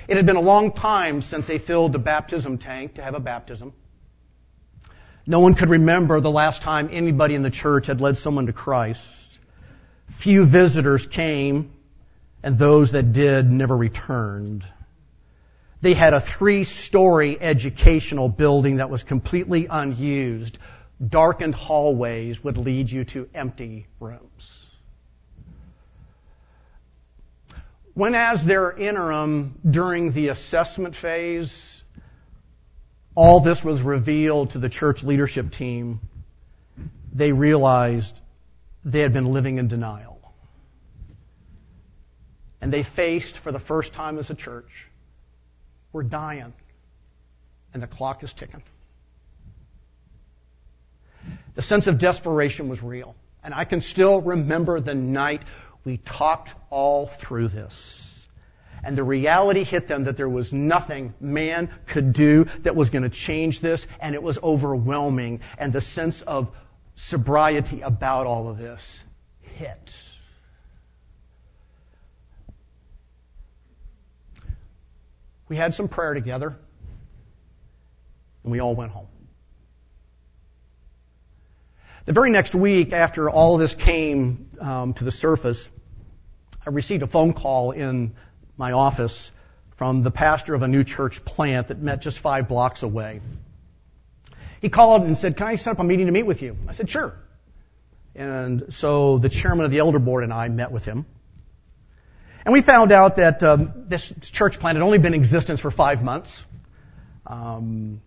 It 0.09 0.17
had 0.17 0.27
been 0.27 0.37
a 0.37 0.41
long 0.41 0.73
time 0.73 1.23
since 1.23 1.47
they 1.47 1.59
filled 1.59 1.93
the 1.93 1.99
baptism 1.99 2.59
tank 2.59 2.95
to 2.95 3.03
have 3.03 3.15
a 3.15 3.21
baptism. 3.21 3.73
No 5.27 5.41
one 5.41 5.55
could 5.55 5.71
remember 5.71 6.21
the 6.21 6.31
last 6.31 6.63
time 6.63 6.89
anybody 6.93 7.35
in 7.35 7.43
the 7.43 7.51
church 7.51 7.87
had 7.87 8.01
led 8.01 8.17
someone 8.17 8.47
to 8.47 8.53
Christ. 8.53 9.03
Few 10.09 10.45
visitors 10.45 11.07
came, 11.07 11.73
and 12.43 12.59
those 12.59 12.93
that 12.93 13.13
did 13.13 13.51
never 13.51 13.77
returned. 13.77 14.65
They 15.81 15.95
had 15.95 16.15
a 16.15 16.21
three-story 16.21 17.41
educational 17.41 18.29
building 18.29 18.77
that 18.77 18.91
was 18.91 19.03
completely 19.03 19.67
unused. 19.69 20.59
Darkened 21.07 21.55
hallways 21.55 22.43
would 22.43 22.57
lead 22.57 22.91
you 22.91 23.05
to 23.05 23.29
empty 23.35 23.87
rooms. 24.01 24.67
When 27.95 28.15
as 28.15 28.45
their 28.45 28.73
interim 28.73 29.59
during 29.69 30.13
the 30.13 30.29
assessment 30.29 30.97
phase, 30.97 31.83
all 33.15 33.41
this 33.41 33.65
was 33.65 33.81
revealed 33.81 34.51
to 34.51 34.59
the 34.59 34.69
church 34.69 35.03
leadership 35.03 35.51
team, 35.51 36.01
they 37.13 37.33
realized 37.33 38.19
they 38.87 39.01
had 39.01 39.13
been 39.13 39.33
living 39.33 39.59
in 39.59 39.67
denial. 39.67 40.21
And 42.61 42.73
they 42.73 42.85
faced, 42.85 43.37
for 43.37 43.51
the 43.51 43.59
first 43.59 43.93
time 43.93 44.19
as 44.19 44.31
a 44.31 44.35
church, 44.35 44.89
we're 45.93 46.05
dying, 46.05 46.55
and 47.75 47.83
the 47.83 47.89
clock 47.89 48.23
is 48.23 48.33
ticking. 48.33 48.63
The 51.57 51.63
sense 51.63 51.89
of 51.89 51.99
desperation 51.99 52.69
was 52.69 52.81
real. 52.83 53.17
And 53.43 53.53
I 53.53 53.65
can 53.65 53.81
still 53.81 54.21
remember 54.21 54.79
the 54.79 54.95
night 54.95 55.43
we 55.85 55.97
talked 55.97 56.55
all 56.71 57.09
through 57.09 57.49
this. 57.49 58.03
And 58.85 58.97
the 58.97 59.05
reality 59.05 59.65
hit 59.65 59.89
them 59.89 60.05
that 60.05 60.17
there 60.17 60.29
was 60.29 60.53
nothing 60.53 61.13
man 61.21 61.71
could 61.87 62.13
do 62.13 62.47
that 62.61 62.77
was 62.77 62.91
going 62.91 63.03
to 63.03 63.09
change 63.09 63.61
this, 63.61 63.85
and 64.01 64.15
it 64.15 64.23
was 64.23 64.39
overwhelming. 64.41 65.41
And 65.59 65.73
the 65.73 65.81
sense 65.81 66.23
of 66.23 66.53
sobriety 66.97 67.83
about 67.83 68.27
all 68.27 68.49
of 68.49 68.59
this 68.59 69.03
hit. 69.41 69.95
We 75.49 75.57
had 75.57 75.75
some 75.75 75.89
prayer 75.89 76.15
together, 76.15 76.57
and 78.43 78.53
we 78.53 78.61
all 78.61 78.75
went 78.75 78.91
home. 78.91 79.07
The 82.07 82.13
very 82.13 82.31
next 82.31 82.55
week, 82.55 82.93
after 82.93 83.31
all 83.31 83.55
of 83.55 83.61
this 83.61 83.75
came 83.75 84.51
um, 84.61 84.95
to 84.95 85.05
the 85.05 85.13
surface, 85.13 85.69
I 86.67 86.71
received 86.71 87.03
a 87.03 87.07
phone 87.07 87.33
call 87.33 87.73
in 87.73 88.15
my 88.57 88.73
office 88.73 89.31
from 89.77 90.03
the 90.03 90.11
pastor 90.11 90.55
of 90.55 90.63
a 90.63 90.69
new 90.69 90.85
church 90.85 91.25
plant 91.25 91.69
that 91.69 91.79
met 91.79 92.03
just 92.03 92.19
five 92.19 92.49
blocks 92.49 92.83
away. 92.83 93.21
He 94.61 94.69
called 94.69 95.03
and 95.03 95.17
said, 95.17 95.37
Can 95.37 95.47
I 95.47 95.57
set 95.57 95.73
up 95.73 95.79
a 95.79 95.85
meeting 95.85 96.07
to 96.07 96.13
meet 96.13 96.25
with 96.25 96.43
you? 96.43 96.57
I 96.69 96.73
said, 96.73 96.91
Sure. 96.91 97.15
And 98.15 98.73
so 98.75 99.19
the 99.19 99.29
chairman 99.29 99.67
of 99.67 99.71
the 99.71 99.79
elder 99.79 99.99
board 99.99 100.25
and 100.25 100.33
I 100.33 100.49
met 100.49 100.73
with 100.73 100.85
him. 100.85 101.05
And 102.45 102.53
we 102.53 102.63
found 102.63 102.93
out 102.93 103.17
that 103.17 103.43
um, 103.43 103.73
this 103.89 104.13
church 104.33 104.59
plant 104.59 104.77
had 104.77 104.83
only 104.83 104.99
been 104.99 105.15
in 105.15 105.21
existence 105.21 105.61
for 105.61 105.71
five 105.71 106.03
months. 106.03 106.45
Um, 107.27 108.01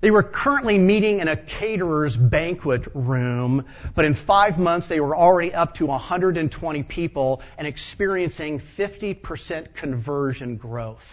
they 0.00 0.10
were 0.10 0.22
currently 0.22 0.78
meeting 0.78 1.20
in 1.20 1.28
a 1.28 1.36
caterer's 1.36 2.16
banquet 2.16 2.88
room, 2.94 3.66
but 3.94 4.04
in 4.04 4.14
five 4.14 4.58
months 4.58 4.88
they 4.88 5.00
were 5.00 5.16
already 5.16 5.54
up 5.54 5.74
to 5.74 5.86
120 5.86 6.82
people 6.82 7.42
and 7.58 7.66
experiencing 7.66 8.60
50% 8.78 9.74
conversion 9.74 10.56
growth. 10.56 11.04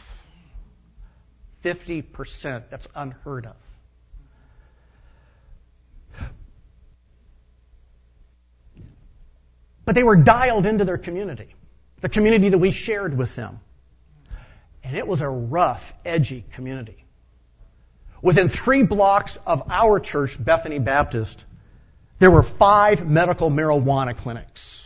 50%. 1.64 2.64
That's 2.70 2.88
unheard 2.96 3.46
of. 3.46 3.56
But 9.90 9.96
they 9.96 10.04
were 10.04 10.18
dialed 10.18 10.68
into 10.68 10.86
their 10.86 11.00
community, 11.00 11.48
the 12.02 12.10
community 12.10 12.50
that 12.50 12.60
we 12.60 12.70
shared 12.70 13.18
with 13.18 13.36
them. 13.36 13.60
And 14.84 14.96
it 14.96 15.08
was 15.08 15.22
a 15.22 15.28
rough, 15.28 15.82
edgy 16.06 16.46
community. 16.52 17.04
Within 18.22 18.50
three 18.50 18.84
blocks 18.84 19.36
of 19.48 19.64
our 19.72 20.00
church, 20.00 20.38
Bethany 20.40 20.78
Baptist, 20.78 21.44
there 22.20 22.30
were 22.30 22.44
five 22.44 23.10
medical 23.10 23.50
marijuana 23.50 24.16
clinics. 24.16 24.80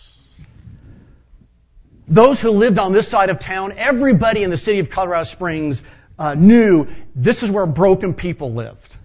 Those 2.08 2.40
who 2.40 2.52
lived 2.52 2.80
on 2.80 2.94
this 2.94 3.10
side 3.10 3.30
of 3.30 3.40
town, 3.40 3.74
everybody 3.76 4.42
in 4.42 4.52
the 4.52 4.58
city 4.58 4.80
of 4.80 4.90
Colorado 4.90 5.26
Springs 5.26 5.82
uh, 6.18 6.36
knew 6.36 6.88
this 7.14 7.44
is 7.44 7.52
where 7.52 7.66
broken 7.66 8.14
people 8.14 8.54
lived. 8.54 8.96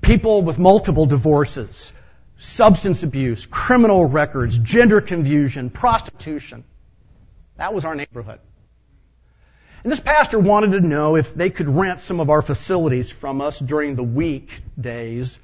People 0.00 0.42
with 0.42 0.60
multiple 0.60 1.06
divorces, 1.06 1.92
substance 2.40 3.02
abuse, 3.02 3.46
criminal 3.46 4.04
records, 4.04 4.58
gender 4.58 5.00
confusion, 5.00 5.70
prostitution. 5.70 6.64
That 7.56 7.74
was 7.74 7.84
our 7.84 7.94
neighborhood. 7.94 8.40
And 9.84 9.92
this 9.92 10.00
pastor 10.00 10.38
wanted 10.38 10.72
to 10.72 10.80
know 10.80 11.16
if 11.16 11.34
they 11.34 11.50
could 11.50 11.68
rent 11.68 12.00
some 12.00 12.18
of 12.18 12.30
our 12.30 12.42
facilities 12.42 13.10
from 13.10 13.40
us 13.40 13.58
during 13.58 13.94
the 13.94 14.02
weekdays 14.02 15.38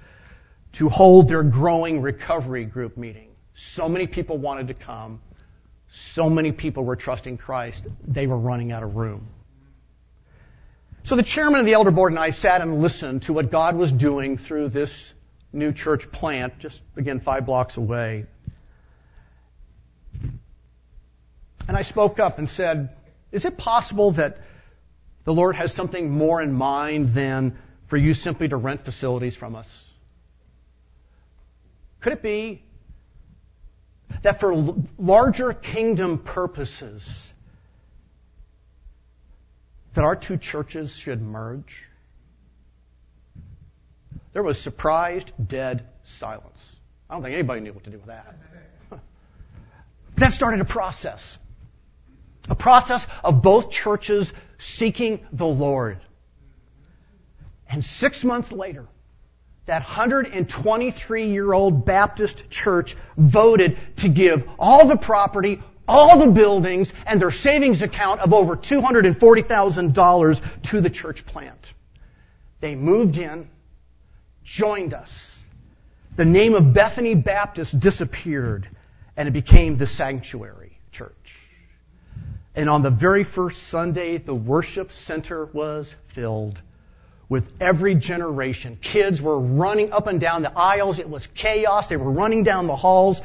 to 0.72 0.88
hold 0.88 1.28
their 1.28 1.42
growing 1.42 2.00
recovery 2.00 2.64
group 2.64 2.96
meeting. 2.96 3.28
So 3.54 3.88
many 3.88 4.06
people 4.06 4.38
wanted 4.38 4.68
to 4.68 4.74
come. 4.74 5.20
So 5.88 6.28
many 6.28 6.52
people 6.52 6.84
were 6.84 6.96
trusting 6.96 7.38
Christ. 7.38 7.86
They 8.06 8.26
were 8.26 8.38
running 8.38 8.72
out 8.72 8.82
of 8.82 8.96
room. 8.96 9.28
So 11.04 11.16
the 11.16 11.22
chairman 11.22 11.60
of 11.60 11.66
the 11.66 11.74
elder 11.74 11.90
board 11.90 12.12
and 12.12 12.18
I 12.18 12.30
sat 12.30 12.60
and 12.60 12.80
listened 12.80 13.22
to 13.22 13.32
what 13.32 13.50
God 13.50 13.76
was 13.76 13.92
doing 13.92 14.38
through 14.38 14.70
this 14.70 15.14
new 15.56 15.72
church 15.72 16.10
plant, 16.12 16.58
just 16.58 16.80
again 16.96 17.20
five 17.20 17.46
blocks 17.46 17.76
away. 17.76 18.26
And 21.68 21.76
I 21.76 21.82
spoke 21.82 22.20
up 22.20 22.38
and 22.38 22.48
said, 22.48 22.94
is 23.32 23.44
it 23.44 23.58
possible 23.58 24.12
that 24.12 24.38
the 25.24 25.34
Lord 25.34 25.56
has 25.56 25.72
something 25.72 26.10
more 26.10 26.40
in 26.40 26.52
mind 26.52 27.12
than 27.12 27.58
for 27.88 27.96
you 27.96 28.14
simply 28.14 28.48
to 28.48 28.56
rent 28.56 28.84
facilities 28.84 29.34
from 29.34 29.56
us? 29.56 29.68
Could 32.00 32.12
it 32.12 32.22
be 32.22 32.62
that 34.22 34.38
for 34.38 34.76
larger 34.98 35.52
kingdom 35.52 36.18
purposes, 36.18 37.32
that 39.94 40.04
our 40.04 40.14
two 40.14 40.36
churches 40.36 40.94
should 40.94 41.20
merge? 41.20 41.84
There 44.36 44.42
was 44.42 44.60
surprised, 44.60 45.32
dead 45.42 45.86
silence. 46.04 46.62
I 47.08 47.14
don't 47.14 47.22
think 47.22 47.32
anybody 47.32 47.62
knew 47.62 47.72
what 47.72 47.84
to 47.84 47.90
do 47.90 47.96
with 47.96 48.08
that. 48.08 48.36
that 50.16 50.34
started 50.34 50.60
a 50.60 50.66
process. 50.66 51.38
A 52.50 52.54
process 52.54 53.06
of 53.24 53.40
both 53.40 53.70
churches 53.70 54.30
seeking 54.58 55.20
the 55.32 55.46
Lord. 55.46 56.00
And 57.66 57.82
six 57.82 58.22
months 58.24 58.52
later, 58.52 58.86
that 59.64 59.80
123 59.80 61.28
year 61.28 61.54
old 61.54 61.86
Baptist 61.86 62.50
church 62.50 62.94
voted 63.16 63.78
to 64.00 64.08
give 64.08 64.46
all 64.58 64.86
the 64.86 64.98
property, 64.98 65.62
all 65.88 66.18
the 66.18 66.30
buildings, 66.30 66.92
and 67.06 67.22
their 67.22 67.30
savings 67.30 67.80
account 67.80 68.20
of 68.20 68.34
over 68.34 68.54
$240,000 68.54 70.62
to 70.64 70.80
the 70.82 70.90
church 70.90 71.24
plant. 71.24 71.72
They 72.60 72.74
moved 72.74 73.16
in, 73.16 73.48
joined 74.46 74.94
us. 74.94 75.32
The 76.14 76.24
name 76.24 76.54
of 76.54 76.72
Bethany 76.72 77.14
Baptist 77.14 77.78
disappeared, 77.78 78.68
and 79.16 79.28
it 79.28 79.32
became 79.32 79.76
the 79.76 79.86
sanctuary 79.86 80.78
church. 80.92 81.12
And 82.54 82.70
on 82.70 82.82
the 82.82 82.90
very 82.90 83.24
first 83.24 83.64
Sunday, 83.64 84.16
the 84.16 84.34
worship 84.34 84.92
center 84.92 85.44
was 85.44 85.94
filled 86.08 86.58
with 87.28 87.44
every 87.60 87.96
generation. 87.96 88.78
Kids 88.80 89.20
were 89.20 89.38
running 89.38 89.92
up 89.92 90.06
and 90.06 90.20
down 90.20 90.42
the 90.42 90.56
aisles. 90.56 91.00
It 91.00 91.10
was 91.10 91.26
chaos. 91.34 91.88
They 91.88 91.96
were 91.96 92.10
running 92.10 92.44
down 92.44 92.68
the 92.68 92.76
halls. 92.76 93.20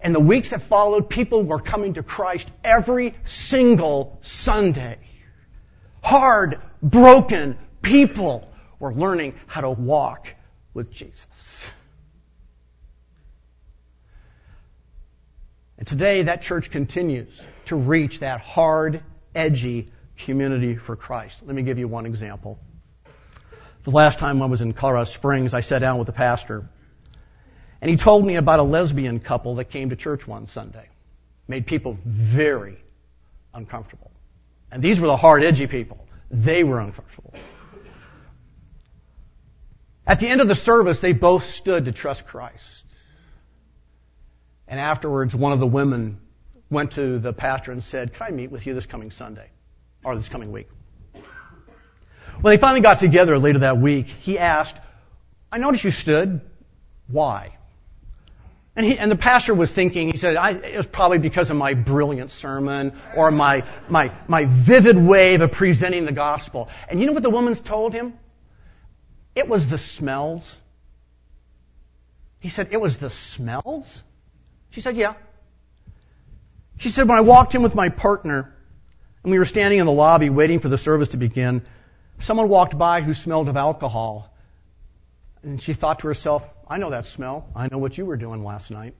And 0.00 0.14
the 0.14 0.20
weeks 0.20 0.50
that 0.50 0.62
followed, 0.62 1.08
people 1.08 1.44
were 1.44 1.60
coming 1.60 1.94
to 1.94 2.02
Christ 2.02 2.48
every 2.64 3.14
single 3.24 4.18
Sunday. 4.22 4.98
Hard, 6.02 6.60
broken 6.82 7.56
people 7.80 8.50
were 8.80 8.92
learning 8.92 9.34
how 9.46 9.60
to 9.60 9.70
walk 9.70 10.34
with 10.74 10.90
Jesus. 10.90 11.26
And 15.78 15.86
today 15.86 16.22
that 16.22 16.42
church 16.42 16.70
continues 16.70 17.28
to 17.66 17.76
reach 17.76 18.20
that 18.20 18.40
hard, 18.40 19.02
edgy 19.34 19.90
community 20.18 20.74
for 20.76 20.96
Christ. 20.96 21.38
Let 21.46 21.54
me 21.54 21.62
give 21.62 21.78
you 21.78 21.86
one 21.86 22.06
example. 22.06 22.58
The 23.84 23.90
last 23.90 24.18
time 24.18 24.42
I 24.42 24.46
was 24.46 24.60
in 24.60 24.72
Colorado 24.72 25.04
Springs, 25.04 25.54
I 25.54 25.60
sat 25.60 25.78
down 25.78 25.98
with 25.98 26.06
the 26.06 26.12
pastor, 26.12 26.68
and 27.80 27.90
he 27.90 27.96
told 27.96 28.26
me 28.26 28.34
about 28.34 28.58
a 28.58 28.64
lesbian 28.64 29.20
couple 29.20 29.56
that 29.56 29.70
came 29.70 29.90
to 29.90 29.96
church 29.96 30.26
one 30.26 30.46
Sunday. 30.46 30.88
Made 31.46 31.66
people 31.66 31.96
very 32.04 32.76
uncomfortable. 33.54 34.10
And 34.70 34.82
these 34.82 35.00
were 35.00 35.06
the 35.06 35.16
hard, 35.16 35.44
edgy 35.44 35.66
people. 35.66 36.06
They 36.30 36.64
were 36.64 36.80
uncomfortable. 36.80 37.32
At 40.08 40.20
the 40.20 40.26
end 40.26 40.40
of 40.40 40.48
the 40.48 40.54
service, 40.54 41.00
they 41.00 41.12
both 41.12 41.44
stood 41.44 41.84
to 41.84 41.92
trust 41.92 42.26
Christ. 42.26 42.82
And 44.66 44.80
afterwards, 44.80 45.36
one 45.36 45.52
of 45.52 45.60
the 45.60 45.66
women 45.66 46.18
went 46.70 46.92
to 46.92 47.18
the 47.18 47.34
pastor 47.34 47.72
and 47.72 47.84
said, 47.84 48.14
Can 48.14 48.26
I 48.26 48.30
meet 48.30 48.50
with 48.50 48.66
you 48.66 48.72
this 48.72 48.86
coming 48.86 49.10
Sunday? 49.10 49.50
Or 50.02 50.16
this 50.16 50.30
coming 50.30 50.50
week? 50.50 50.68
When 52.40 52.54
they 52.54 52.56
finally 52.56 52.80
got 52.80 53.00
together 53.00 53.38
later 53.38 53.60
that 53.60 53.78
week, 53.78 54.06
he 54.06 54.38
asked, 54.38 54.76
I 55.52 55.58
noticed 55.58 55.84
you 55.84 55.90
stood. 55.90 56.40
Why? 57.08 57.56
And, 58.76 58.86
he, 58.86 58.96
and 58.96 59.10
the 59.10 59.16
pastor 59.16 59.54
was 59.54 59.72
thinking, 59.72 60.10
he 60.10 60.18
said, 60.18 60.36
it 60.64 60.76
was 60.76 60.86
probably 60.86 61.18
because 61.18 61.50
of 61.50 61.56
my 61.56 61.74
brilliant 61.74 62.30
sermon 62.30 62.98
or 63.14 63.30
my, 63.30 63.64
my, 63.88 64.12
my 64.26 64.44
vivid 64.46 64.96
way 64.96 65.34
of 65.34 65.52
presenting 65.52 66.04
the 66.06 66.12
gospel. 66.12 66.68
And 66.88 67.00
you 67.00 67.06
know 67.06 67.12
what 67.12 67.24
the 67.24 67.30
woman 67.30 67.54
told 67.56 67.92
him? 67.92 68.14
It 69.38 69.48
was 69.48 69.68
the 69.68 69.78
smells. 69.78 70.56
He 72.40 72.48
said, 72.48 72.70
it 72.72 72.80
was 72.80 72.98
the 72.98 73.08
smells? 73.08 74.02
She 74.70 74.80
said, 74.80 74.96
yeah. 74.96 75.14
She 76.78 76.88
said, 76.88 77.08
when 77.08 77.16
I 77.16 77.20
walked 77.20 77.54
in 77.54 77.62
with 77.62 77.72
my 77.72 77.88
partner 77.88 78.52
and 79.22 79.30
we 79.30 79.38
were 79.38 79.44
standing 79.44 79.78
in 79.78 79.86
the 79.86 79.92
lobby 79.92 80.28
waiting 80.28 80.58
for 80.58 80.68
the 80.68 80.76
service 80.76 81.10
to 81.10 81.18
begin, 81.18 81.62
someone 82.18 82.48
walked 82.48 82.76
by 82.76 83.00
who 83.00 83.14
smelled 83.14 83.48
of 83.48 83.56
alcohol. 83.56 84.28
And 85.44 85.62
she 85.62 85.72
thought 85.72 86.00
to 86.00 86.08
herself, 86.08 86.42
I 86.66 86.78
know 86.78 86.90
that 86.90 87.06
smell. 87.06 87.46
I 87.54 87.68
know 87.68 87.78
what 87.78 87.96
you 87.96 88.06
were 88.06 88.16
doing 88.16 88.42
last 88.42 88.72
night. 88.72 88.96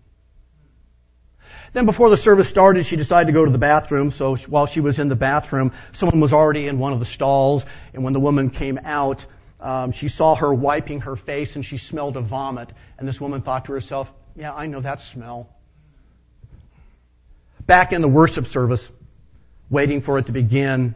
Then 1.72 1.84
before 1.84 2.10
the 2.10 2.16
service 2.16 2.48
started, 2.48 2.86
she 2.86 2.94
decided 2.94 3.26
to 3.26 3.32
go 3.32 3.44
to 3.44 3.50
the 3.50 3.58
bathroom. 3.58 4.12
So 4.12 4.36
while 4.36 4.66
she 4.66 4.80
was 4.80 5.00
in 5.00 5.08
the 5.08 5.16
bathroom, 5.16 5.72
someone 5.90 6.20
was 6.20 6.32
already 6.32 6.68
in 6.68 6.78
one 6.78 6.92
of 6.92 7.00
the 7.00 7.06
stalls. 7.06 7.66
And 7.92 8.04
when 8.04 8.12
the 8.12 8.20
woman 8.20 8.50
came 8.50 8.78
out, 8.84 9.26
um, 9.60 9.92
she 9.92 10.08
saw 10.08 10.34
her 10.34 10.52
wiping 10.52 11.00
her 11.02 11.16
face 11.16 11.56
and 11.56 11.64
she 11.64 11.78
smelled 11.78 12.16
a 12.16 12.20
vomit. 12.20 12.70
And 12.98 13.08
this 13.08 13.20
woman 13.20 13.42
thought 13.42 13.66
to 13.66 13.72
herself, 13.72 14.10
yeah, 14.36 14.54
I 14.54 14.66
know 14.66 14.80
that 14.80 15.00
smell 15.00 15.48
back 17.68 17.92
in 17.92 18.00
the 18.00 18.08
worship 18.08 18.46
service, 18.46 18.88
waiting 19.70 20.00
for 20.00 20.18
it 20.18 20.26
to 20.26 20.32
begin, 20.32 20.94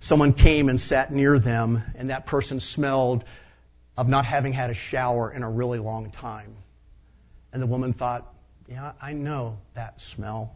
someone 0.00 0.34
came 0.34 0.68
and 0.68 0.78
sat 0.78 1.10
near 1.10 1.38
them, 1.38 1.82
and 1.96 2.10
that 2.10 2.26
person 2.26 2.60
smelled 2.60 3.24
of 3.96 4.06
not 4.06 4.26
having 4.26 4.52
had 4.52 4.70
a 4.70 4.74
shower 4.74 5.32
in 5.32 5.42
a 5.42 5.50
really 5.50 5.78
long 5.78 6.10
time. 6.10 6.54
And 7.52 7.62
the 7.62 7.66
woman 7.66 7.94
thought, 7.94 8.30
yeah, 8.68 8.92
I 9.00 9.14
know 9.14 9.58
that 9.72 10.00
smell. 10.02 10.54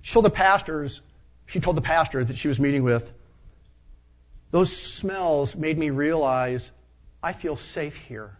She 0.00 0.14
told 0.14 0.24
the 0.24 0.30
pastors, 0.30 1.02
she 1.46 1.60
told 1.60 1.76
the 1.76 1.82
pastor 1.82 2.24
that 2.24 2.38
she 2.38 2.48
was 2.48 2.58
meeting 2.58 2.82
with, 2.82 3.12
those 4.50 4.74
smells 4.74 5.54
made 5.54 5.78
me 5.78 5.90
realize 5.90 6.70
I 7.22 7.32
feel 7.32 7.56
safe 7.56 7.94
here. 7.94 8.36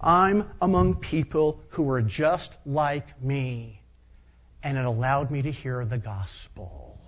I'm 0.00 0.50
among 0.60 0.96
people 0.96 1.60
who 1.70 1.88
are 1.90 2.02
just 2.02 2.52
like 2.64 3.22
me 3.22 3.80
and 4.62 4.76
it 4.76 4.84
allowed 4.84 5.30
me 5.30 5.42
to 5.42 5.50
hear 5.50 5.84
the 5.84 5.98
gospel. 5.98 6.98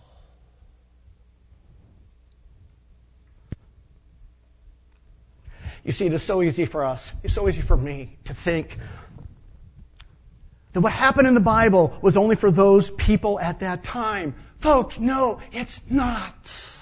You 5.84 5.92
see, 5.92 6.06
it 6.06 6.12
is 6.12 6.22
so 6.22 6.42
easy 6.42 6.66
for 6.66 6.84
us, 6.84 7.12
it's 7.22 7.34
so 7.34 7.48
easy 7.48 7.62
for 7.62 7.76
me 7.76 8.16
to 8.24 8.34
think 8.34 8.78
that 10.72 10.80
what 10.80 10.92
happened 10.92 11.28
in 11.28 11.34
the 11.34 11.40
Bible 11.40 11.98
was 12.02 12.16
only 12.16 12.36
for 12.36 12.50
those 12.50 12.90
people 12.90 13.40
at 13.40 13.60
that 13.60 13.84
time. 13.84 14.34
Folks, 14.58 14.98
no, 14.98 15.40
it's 15.52 15.80
not. 15.88 16.77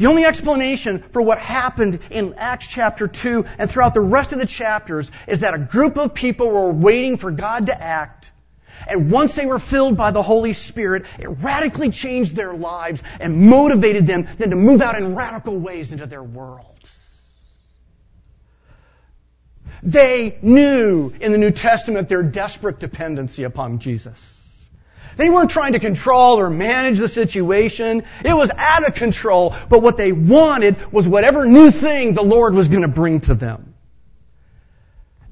The 0.00 0.06
only 0.06 0.24
explanation 0.24 1.04
for 1.12 1.20
what 1.20 1.38
happened 1.38 2.00
in 2.08 2.32
Acts 2.38 2.66
chapter 2.66 3.06
2 3.06 3.44
and 3.58 3.70
throughout 3.70 3.92
the 3.92 4.00
rest 4.00 4.32
of 4.32 4.38
the 4.38 4.46
chapters 4.46 5.10
is 5.28 5.40
that 5.40 5.52
a 5.52 5.58
group 5.58 5.98
of 5.98 6.14
people 6.14 6.48
were 6.48 6.72
waiting 6.72 7.18
for 7.18 7.30
God 7.30 7.66
to 7.66 7.78
act. 7.78 8.30
And 8.88 9.10
once 9.10 9.34
they 9.34 9.44
were 9.44 9.58
filled 9.58 9.98
by 9.98 10.10
the 10.10 10.22
Holy 10.22 10.54
Spirit, 10.54 11.04
it 11.18 11.28
radically 11.28 11.90
changed 11.90 12.34
their 12.34 12.54
lives 12.54 13.02
and 13.20 13.42
motivated 13.50 14.06
them 14.06 14.26
then 14.38 14.48
to 14.48 14.56
move 14.56 14.80
out 14.80 14.96
in 14.96 15.14
radical 15.14 15.58
ways 15.58 15.92
into 15.92 16.06
their 16.06 16.22
world. 16.22 16.78
They 19.82 20.38
knew 20.40 21.12
in 21.20 21.30
the 21.30 21.36
New 21.36 21.50
Testament 21.50 22.08
their 22.08 22.22
desperate 22.22 22.80
dependency 22.80 23.42
upon 23.42 23.80
Jesus. 23.80 24.39
They 25.20 25.28
weren't 25.28 25.50
trying 25.50 25.74
to 25.74 25.80
control 25.80 26.40
or 26.40 26.48
manage 26.48 26.98
the 26.98 27.06
situation. 27.06 28.04
It 28.24 28.32
was 28.32 28.50
out 28.56 28.88
of 28.88 28.94
control. 28.94 29.54
But 29.68 29.82
what 29.82 29.98
they 29.98 30.12
wanted 30.12 30.90
was 30.90 31.06
whatever 31.06 31.44
new 31.44 31.70
thing 31.70 32.14
the 32.14 32.22
Lord 32.22 32.54
was 32.54 32.68
going 32.68 32.80
to 32.82 32.88
bring 32.88 33.20
to 33.22 33.34
them. 33.34 33.74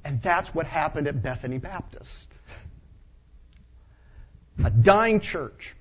And 0.05 0.20
that's 0.20 0.55
what 0.55 0.66
happened 0.66 1.07
at 1.07 1.22
Bethany 1.22 1.57
Baptist. 1.57 2.28
A 4.62 4.68
dying 4.68 5.20
church 5.20 5.74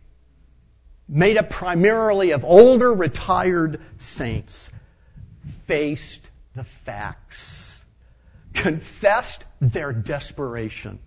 made 1.10 1.36
up 1.38 1.50
primarily 1.50 2.32
of 2.32 2.46
older 2.46 2.94
retired 2.94 3.82
saints 4.00 4.70
faced 5.66 6.22
the 6.56 6.64
facts, 6.86 7.84
confessed 8.54 9.44
their 9.60 9.92
desperation, 9.92 11.00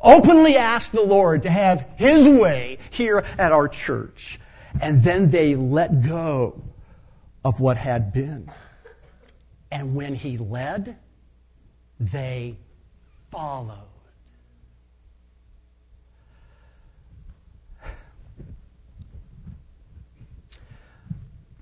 openly 0.00 0.56
asked 0.56 0.92
the 0.92 1.02
Lord 1.02 1.42
to 1.42 1.50
have 1.50 1.86
His 1.96 2.28
way 2.28 2.78
here 2.90 3.24
at 3.38 3.52
our 3.52 3.68
church. 3.68 4.38
And 4.80 5.02
then 5.02 5.30
they 5.30 5.54
let 5.54 6.02
go 6.02 6.62
of 7.44 7.60
what 7.60 7.76
had 7.76 8.12
been. 8.12 8.50
And 9.70 9.94
when 9.94 10.14
he 10.14 10.38
led, 10.38 10.96
they 11.98 12.56
followed. 13.30 13.78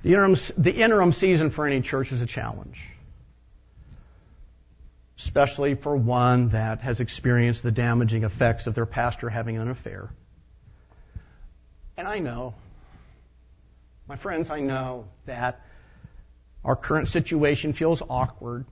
The 0.02 0.12
interim, 0.12 0.36
the 0.58 0.74
interim 0.74 1.12
season 1.12 1.50
for 1.50 1.66
any 1.66 1.80
church 1.80 2.12
is 2.12 2.20
a 2.20 2.26
challenge, 2.26 2.86
especially 5.24 5.74
for 5.74 5.96
one 5.96 6.50
that 6.50 6.82
has 6.82 7.00
experienced 7.00 7.62
the 7.62 7.72
damaging 7.72 8.24
effects 8.24 8.66
of 8.66 8.74
their 8.74 8.84
pastor 8.84 9.30
having 9.30 9.56
an 9.56 9.70
affair. 9.70 10.10
And 11.96 12.06
I 12.06 12.18
know, 12.18 12.54
my 14.06 14.16
friends, 14.16 14.50
I 14.50 14.60
know 14.60 15.06
that 15.24 15.62
our 16.62 16.76
current 16.76 17.08
situation 17.08 17.72
feels 17.72 18.02
awkward, 18.02 18.66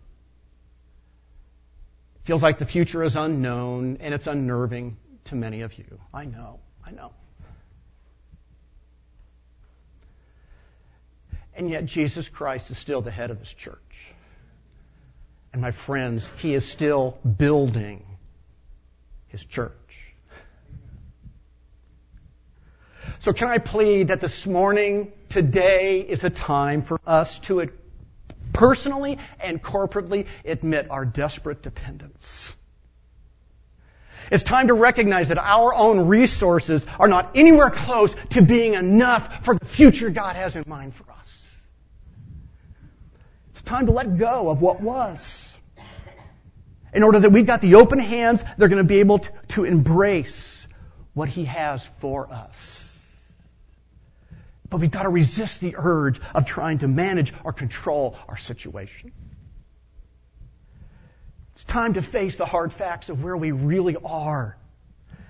It 2.16 2.26
feels 2.26 2.42
like 2.42 2.58
the 2.58 2.66
future 2.66 3.02
is 3.02 3.16
unknown, 3.16 3.96
and 4.00 4.12
it's 4.12 4.26
unnerving 4.26 4.98
to 5.24 5.34
many 5.34 5.62
of 5.62 5.76
you. 5.78 5.98
I 6.12 6.26
know, 6.26 6.60
I 6.86 6.90
know. 6.90 7.12
And 11.54 11.70
yet 11.70 11.86
Jesus 11.86 12.28
Christ 12.28 12.70
is 12.70 12.78
still 12.78 13.00
the 13.00 13.10
head 13.10 13.30
of 13.30 13.40
his 13.40 13.52
church. 13.52 14.11
My 15.62 15.70
friends, 15.70 16.28
he 16.38 16.54
is 16.54 16.68
still 16.68 17.20
building 17.38 18.04
his 19.28 19.44
church. 19.44 19.70
So 23.20 23.32
can 23.32 23.46
I 23.46 23.58
plead 23.58 24.08
that 24.08 24.20
this 24.20 24.44
morning, 24.44 25.12
today 25.28 26.00
is 26.00 26.24
a 26.24 26.30
time 26.30 26.82
for 26.82 27.00
us 27.06 27.38
to 27.46 27.70
personally 28.52 29.20
and 29.38 29.62
corporately 29.62 30.26
admit 30.44 30.90
our 30.90 31.04
desperate 31.04 31.62
dependence. 31.62 32.52
It's 34.32 34.42
time 34.42 34.66
to 34.66 34.74
recognize 34.74 35.28
that 35.28 35.38
our 35.38 35.72
own 35.72 36.08
resources 36.08 36.84
are 36.98 37.06
not 37.06 37.36
anywhere 37.36 37.70
close 37.70 38.16
to 38.30 38.42
being 38.42 38.74
enough 38.74 39.44
for 39.44 39.54
the 39.54 39.64
future 39.64 40.10
God 40.10 40.34
has 40.34 40.56
in 40.56 40.64
mind 40.66 40.96
for 40.96 41.08
us. 41.12 41.48
It's 43.50 43.62
time 43.62 43.86
to 43.86 43.92
let 43.92 44.16
go 44.18 44.50
of 44.50 44.60
what 44.60 44.80
was. 44.80 45.50
In 46.92 47.02
order 47.02 47.20
that 47.20 47.30
we've 47.30 47.46
got 47.46 47.60
the 47.60 47.76
open 47.76 47.98
hands, 47.98 48.44
they're 48.56 48.68
going 48.68 48.82
to 48.82 48.88
be 48.88 49.00
able 49.00 49.18
to, 49.18 49.32
to 49.48 49.64
embrace 49.64 50.66
what 51.14 51.28
He 51.28 51.44
has 51.46 51.86
for 52.00 52.30
us. 52.32 52.96
But 54.68 54.80
we've 54.80 54.90
got 54.90 55.02
to 55.02 55.10
resist 55.10 55.60
the 55.60 55.74
urge 55.76 56.20
of 56.34 56.46
trying 56.46 56.78
to 56.78 56.88
manage 56.88 57.32
or 57.44 57.52
control 57.52 58.16
our 58.28 58.36
situation. 58.36 59.12
It's 61.54 61.64
time 61.64 61.94
to 61.94 62.02
face 62.02 62.36
the 62.36 62.46
hard 62.46 62.72
facts 62.72 63.08
of 63.08 63.22
where 63.22 63.36
we 63.36 63.52
really 63.52 63.96
are 63.96 64.56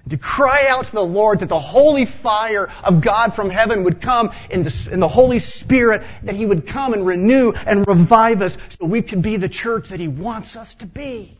to 0.08 0.16
cry 0.16 0.66
out 0.68 0.86
to 0.86 0.92
the 0.92 1.04
Lord 1.04 1.40
that 1.40 1.48
the 1.48 1.60
holy 1.60 2.06
fire 2.06 2.68
of 2.82 3.00
God 3.00 3.34
from 3.34 3.50
heaven 3.50 3.84
would 3.84 4.00
come 4.00 4.32
in 4.50 4.64
the, 4.64 4.88
in 4.90 5.00
the 5.00 5.08
Holy 5.08 5.38
Spirit, 5.38 6.02
that 6.24 6.34
He 6.34 6.44
would 6.44 6.66
come 6.66 6.92
and 6.92 7.06
renew 7.06 7.52
and 7.52 7.86
revive 7.86 8.42
us 8.42 8.56
so 8.78 8.86
we 8.86 9.02
could 9.02 9.22
be 9.22 9.36
the 9.36 9.48
church 9.48 9.90
that 9.90 10.00
He 10.00 10.08
wants 10.08 10.56
us 10.56 10.74
to 10.74 10.86
be. 10.86 11.38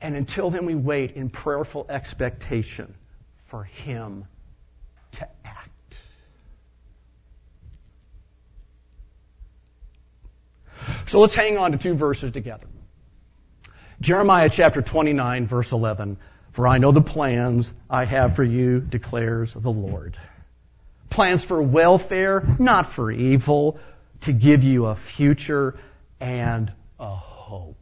And 0.00 0.16
until 0.16 0.50
then, 0.50 0.66
we 0.66 0.74
wait 0.74 1.12
in 1.12 1.28
prayerful 1.28 1.86
expectation 1.88 2.94
for 3.46 3.64
Him 3.64 4.26
to 5.12 5.28
act. 5.44 6.00
So 11.06 11.20
let's 11.20 11.34
hang 11.34 11.58
on 11.58 11.72
to 11.72 11.78
two 11.78 11.94
verses 11.94 12.32
together. 12.32 12.66
Jeremiah 14.00 14.48
chapter 14.48 14.80
29 14.80 15.48
verse 15.48 15.72
11. 15.72 16.18
For 16.52 16.66
I 16.66 16.78
know 16.78 16.92
the 16.92 17.00
plans 17.00 17.72
I 17.88 18.04
have 18.04 18.36
for 18.36 18.44
you, 18.44 18.80
declares 18.80 19.54
the 19.54 19.70
Lord. 19.70 20.16
Plans 21.10 21.44
for 21.44 21.62
welfare, 21.62 22.56
not 22.58 22.92
for 22.92 23.10
evil, 23.10 23.78
to 24.22 24.32
give 24.32 24.64
you 24.64 24.86
a 24.86 24.96
future 24.96 25.78
and 26.20 26.72
a 26.98 27.14
hope. 27.14 27.77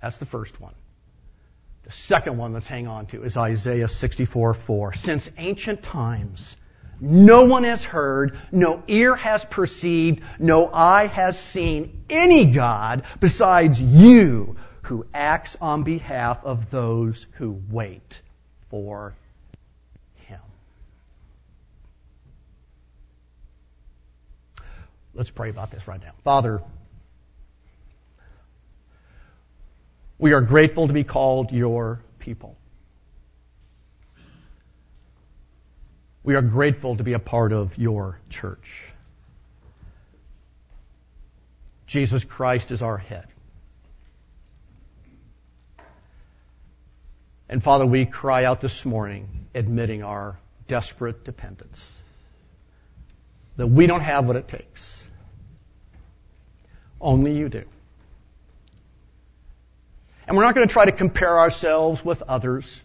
That's 0.00 0.18
the 0.18 0.26
first 0.26 0.60
one. 0.60 0.74
The 1.84 1.92
second 1.92 2.36
one 2.36 2.52
let's 2.52 2.66
hang 2.66 2.86
on 2.86 3.06
to 3.06 3.22
is 3.22 3.36
Isaiah 3.36 3.88
64 3.88 4.54
4. 4.54 4.92
Since 4.94 5.30
ancient 5.36 5.82
times, 5.82 6.56
no 7.00 7.44
one 7.44 7.64
has 7.64 7.82
heard, 7.82 8.38
no 8.52 8.82
ear 8.86 9.16
has 9.16 9.44
perceived, 9.44 10.22
no 10.38 10.70
eye 10.72 11.06
has 11.06 11.38
seen 11.38 12.04
any 12.10 12.46
God 12.52 13.04
besides 13.18 13.80
you 13.80 14.56
who 14.82 15.06
acts 15.14 15.56
on 15.60 15.82
behalf 15.82 16.44
of 16.44 16.70
those 16.70 17.26
who 17.32 17.58
wait 17.70 18.20
for 18.68 19.14
Him. 20.26 20.40
Let's 25.14 25.30
pray 25.30 25.48
about 25.48 25.70
this 25.70 25.88
right 25.88 26.00
now. 26.00 26.12
Father, 26.24 26.62
we 30.20 30.34
are 30.34 30.42
grateful 30.42 30.86
to 30.86 30.92
be 30.92 31.02
called 31.02 31.50
your 31.50 32.02
people. 32.18 32.56
We 36.22 36.34
are 36.34 36.42
grateful 36.42 36.98
to 36.98 37.02
be 37.02 37.14
a 37.14 37.18
part 37.18 37.54
of 37.54 37.76
your 37.78 38.20
church. 38.28 38.84
Jesus 41.86 42.22
Christ 42.22 42.70
is 42.70 42.82
our 42.82 42.98
head. 42.98 43.26
And 47.48 47.64
Father, 47.64 47.86
we 47.86 48.04
cry 48.04 48.44
out 48.44 48.60
this 48.60 48.84
morning, 48.84 49.46
admitting 49.54 50.02
our 50.02 50.38
desperate 50.68 51.24
dependence. 51.24 51.90
That 53.56 53.68
we 53.68 53.86
don't 53.86 54.02
have 54.02 54.26
what 54.26 54.36
it 54.36 54.48
takes. 54.48 55.02
Only 57.00 57.38
you 57.38 57.48
do. 57.48 57.64
And 60.30 60.36
we're 60.36 60.44
not 60.44 60.54
going 60.54 60.68
to 60.68 60.72
try 60.72 60.84
to 60.84 60.92
compare 60.92 61.40
ourselves 61.40 62.04
with 62.04 62.22
others. 62.22 62.80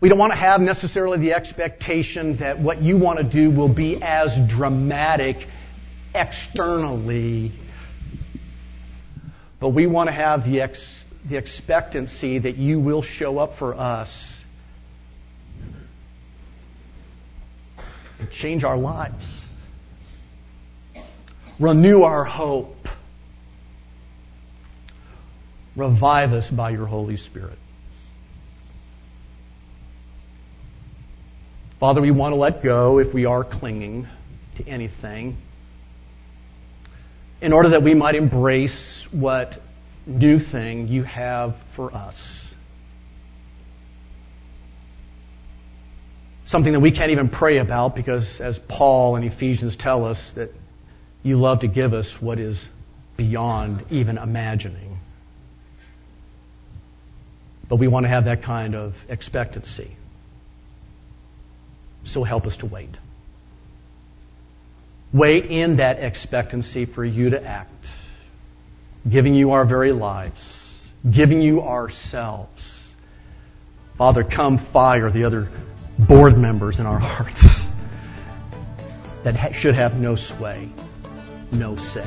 We 0.00 0.08
don't 0.08 0.16
want 0.16 0.32
to 0.32 0.38
have 0.38 0.60
necessarily 0.60 1.18
the 1.18 1.32
expectation 1.32 2.36
that 2.36 2.60
what 2.60 2.80
you 2.80 2.96
want 2.96 3.18
to 3.18 3.24
do 3.24 3.50
will 3.50 3.68
be 3.68 4.00
as 4.00 4.36
dramatic 4.46 5.48
externally. 6.14 7.50
But 9.58 9.70
we 9.70 9.88
want 9.88 10.06
to 10.06 10.12
have 10.12 10.48
the, 10.48 10.60
ex- 10.60 11.04
the 11.24 11.36
expectancy 11.36 12.38
that 12.38 12.56
you 12.56 12.78
will 12.78 13.02
show 13.02 13.38
up 13.38 13.58
for 13.58 13.74
us 13.74 14.40
and 18.20 18.30
change 18.30 18.62
our 18.62 18.78
lives, 18.78 19.40
renew 21.58 22.02
our 22.02 22.22
hope, 22.22 22.77
revive 25.78 26.32
us 26.32 26.50
by 26.50 26.70
your 26.70 26.86
Holy 26.86 27.16
Spirit. 27.16 27.56
Father, 31.78 32.00
we 32.00 32.10
want 32.10 32.32
to 32.32 32.36
let 32.36 32.62
go 32.62 32.98
if 32.98 33.14
we 33.14 33.24
are 33.24 33.44
clinging 33.44 34.08
to 34.56 34.68
anything 34.68 35.36
in 37.40 37.52
order 37.52 37.70
that 37.70 37.84
we 37.84 37.94
might 37.94 38.16
embrace 38.16 39.00
what 39.12 39.62
new 40.04 40.40
thing 40.40 40.88
you 40.88 41.04
have 41.04 41.54
for 41.74 41.94
us. 41.94 42.34
Something 46.46 46.72
that 46.72 46.80
we 46.80 46.90
can't 46.90 47.12
even 47.12 47.28
pray 47.28 47.58
about 47.58 47.94
because, 47.94 48.40
as 48.40 48.58
Paul 48.58 49.14
and 49.14 49.24
Ephesians 49.24 49.76
tell 49.76 50.04
us, 50.04 50.32
that 50.32 50.50
you 51.22 51.36
love 51.36 51.60
to 51.60 51.68
give 51.68 51.94
us 51.94 52.10
what 52.20 52.40
is 52.40 52.66
beyond 53.16 53.84
even 53.90 54.18
imagining. 54.18 54.97
But 57.68 57.76
we 57.76 57.88
want 57.88 58.04
to 58.04 58.08
have 58.08 58.24
that 58.24 58.42
kind 58.42 58.74
of 58.74 58.94
expectancy. 59.08 59.90
So 62.04 62.24
help 62.24 62.46
us 62.46 62.56
to 62.58 62.66
wait. 62.66 62.94
Wait 65.12 65.46
in 65.46 65.76
that 65.76 65.98
expectancy 66.00 66.84
for 66.84 67.04
you 67.04 67.30
to 67.30 67.44
act, 67.44 67.86
giving 69.08 69.34
you 69.34 69.52
our 69.52 69.64
very 69.64 69.92
lives, 69.92 70.62
giving 71.08 71.40
you 71.40 71.62
ourselves. 71.62 72.74
Father, 73.96 74.22
come 74.22 74.58
fire 74.58 75.10
the 75.10 75.24
other 75.24 75.48
board 75.98 76.38
members 76.38 76.78
in 76.78 76.86
our 76.86 76.98
hearts 77.10 77.62
that 79.24 79.54
should 79.54 79.74
have 79.74 79.98
no 79.98 80.14
sway, 80.14 80.68
no 81.52 81.76
say. 81.76 82.06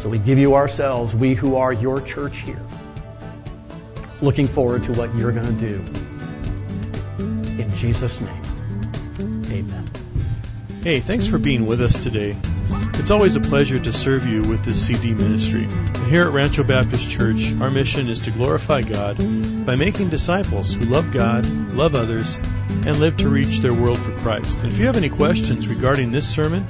So 0.00 0.08
we 0.08 0.18
give 0.18 0.38
you 0.38 0.54
ourselves, 0.54 1.14
we 1.14 1.34
who 1.34 1.56
are 1.56 1.72
your 1.72 2.00
church 2.00 2.38
here. 2.38 2.60
looking 4.22 4.48
forward 4.48 4.82
to 4.84 4.92
what 4.92 5.14
you're 5.14 5.32
going 5.32 5.58
to 5.58 5.68
do. 5.68 5.76
In 7.62 7.74
Jesus' 7.76 8.20
name, 8.20 8.42
amen. 9.50 9.90
Hey, 10.82 11.00
thanks 11.00 11.26
for 11.26 11.38
being 11.38 11.66
with 11.66 11.80
us 11.80 12.02
today. 12.02 12.36
It's 12.94 13.10
always 13.10 13.36
a 13.36 13.40
pleasure 13.40 13.78
to 13.78 13.92
serve 13.92 14.26
you 14.26 14.42
with 14.42 14.64
this 14.64 14.86
CD 14.86 15.12
ministry. 15.12 15.66
Here 16.08 16.22
at 16.26 16.32
Rancho 16.32 16.64
Baptist 16.64 17.10
Church, 17.10 17.52
our 17.60 17.70
mission 17.70 18.08
is 18.08 18.20
to 18.20 18.30
glorify 18.30 18.82
God 18.82 19.18
by 19.66 19.76
making 19.76 20.08
disciples 20.10 20.74
who 20.74 20.84
love 20.84 21.12
God, 21.12 21.46
love 21.72 21.94
others, 21.94 22.36
and 22.36 23.00
live 23.00 23.16
to 23.18 23.28
reach 23.28 23.58
their 23.58 23.74
world 23.74 23.98
for 23.98 24.12
Christ. 24.12 24.58
And 24.58 24.70
if 24.70 24.78
you 24.78 24.86
have 24.86 24.96
any 24.96 25.08
questions 25.08 25.68
regarding 25.68 26.12
this 26.12 26.28
sermon, 26.28 26.66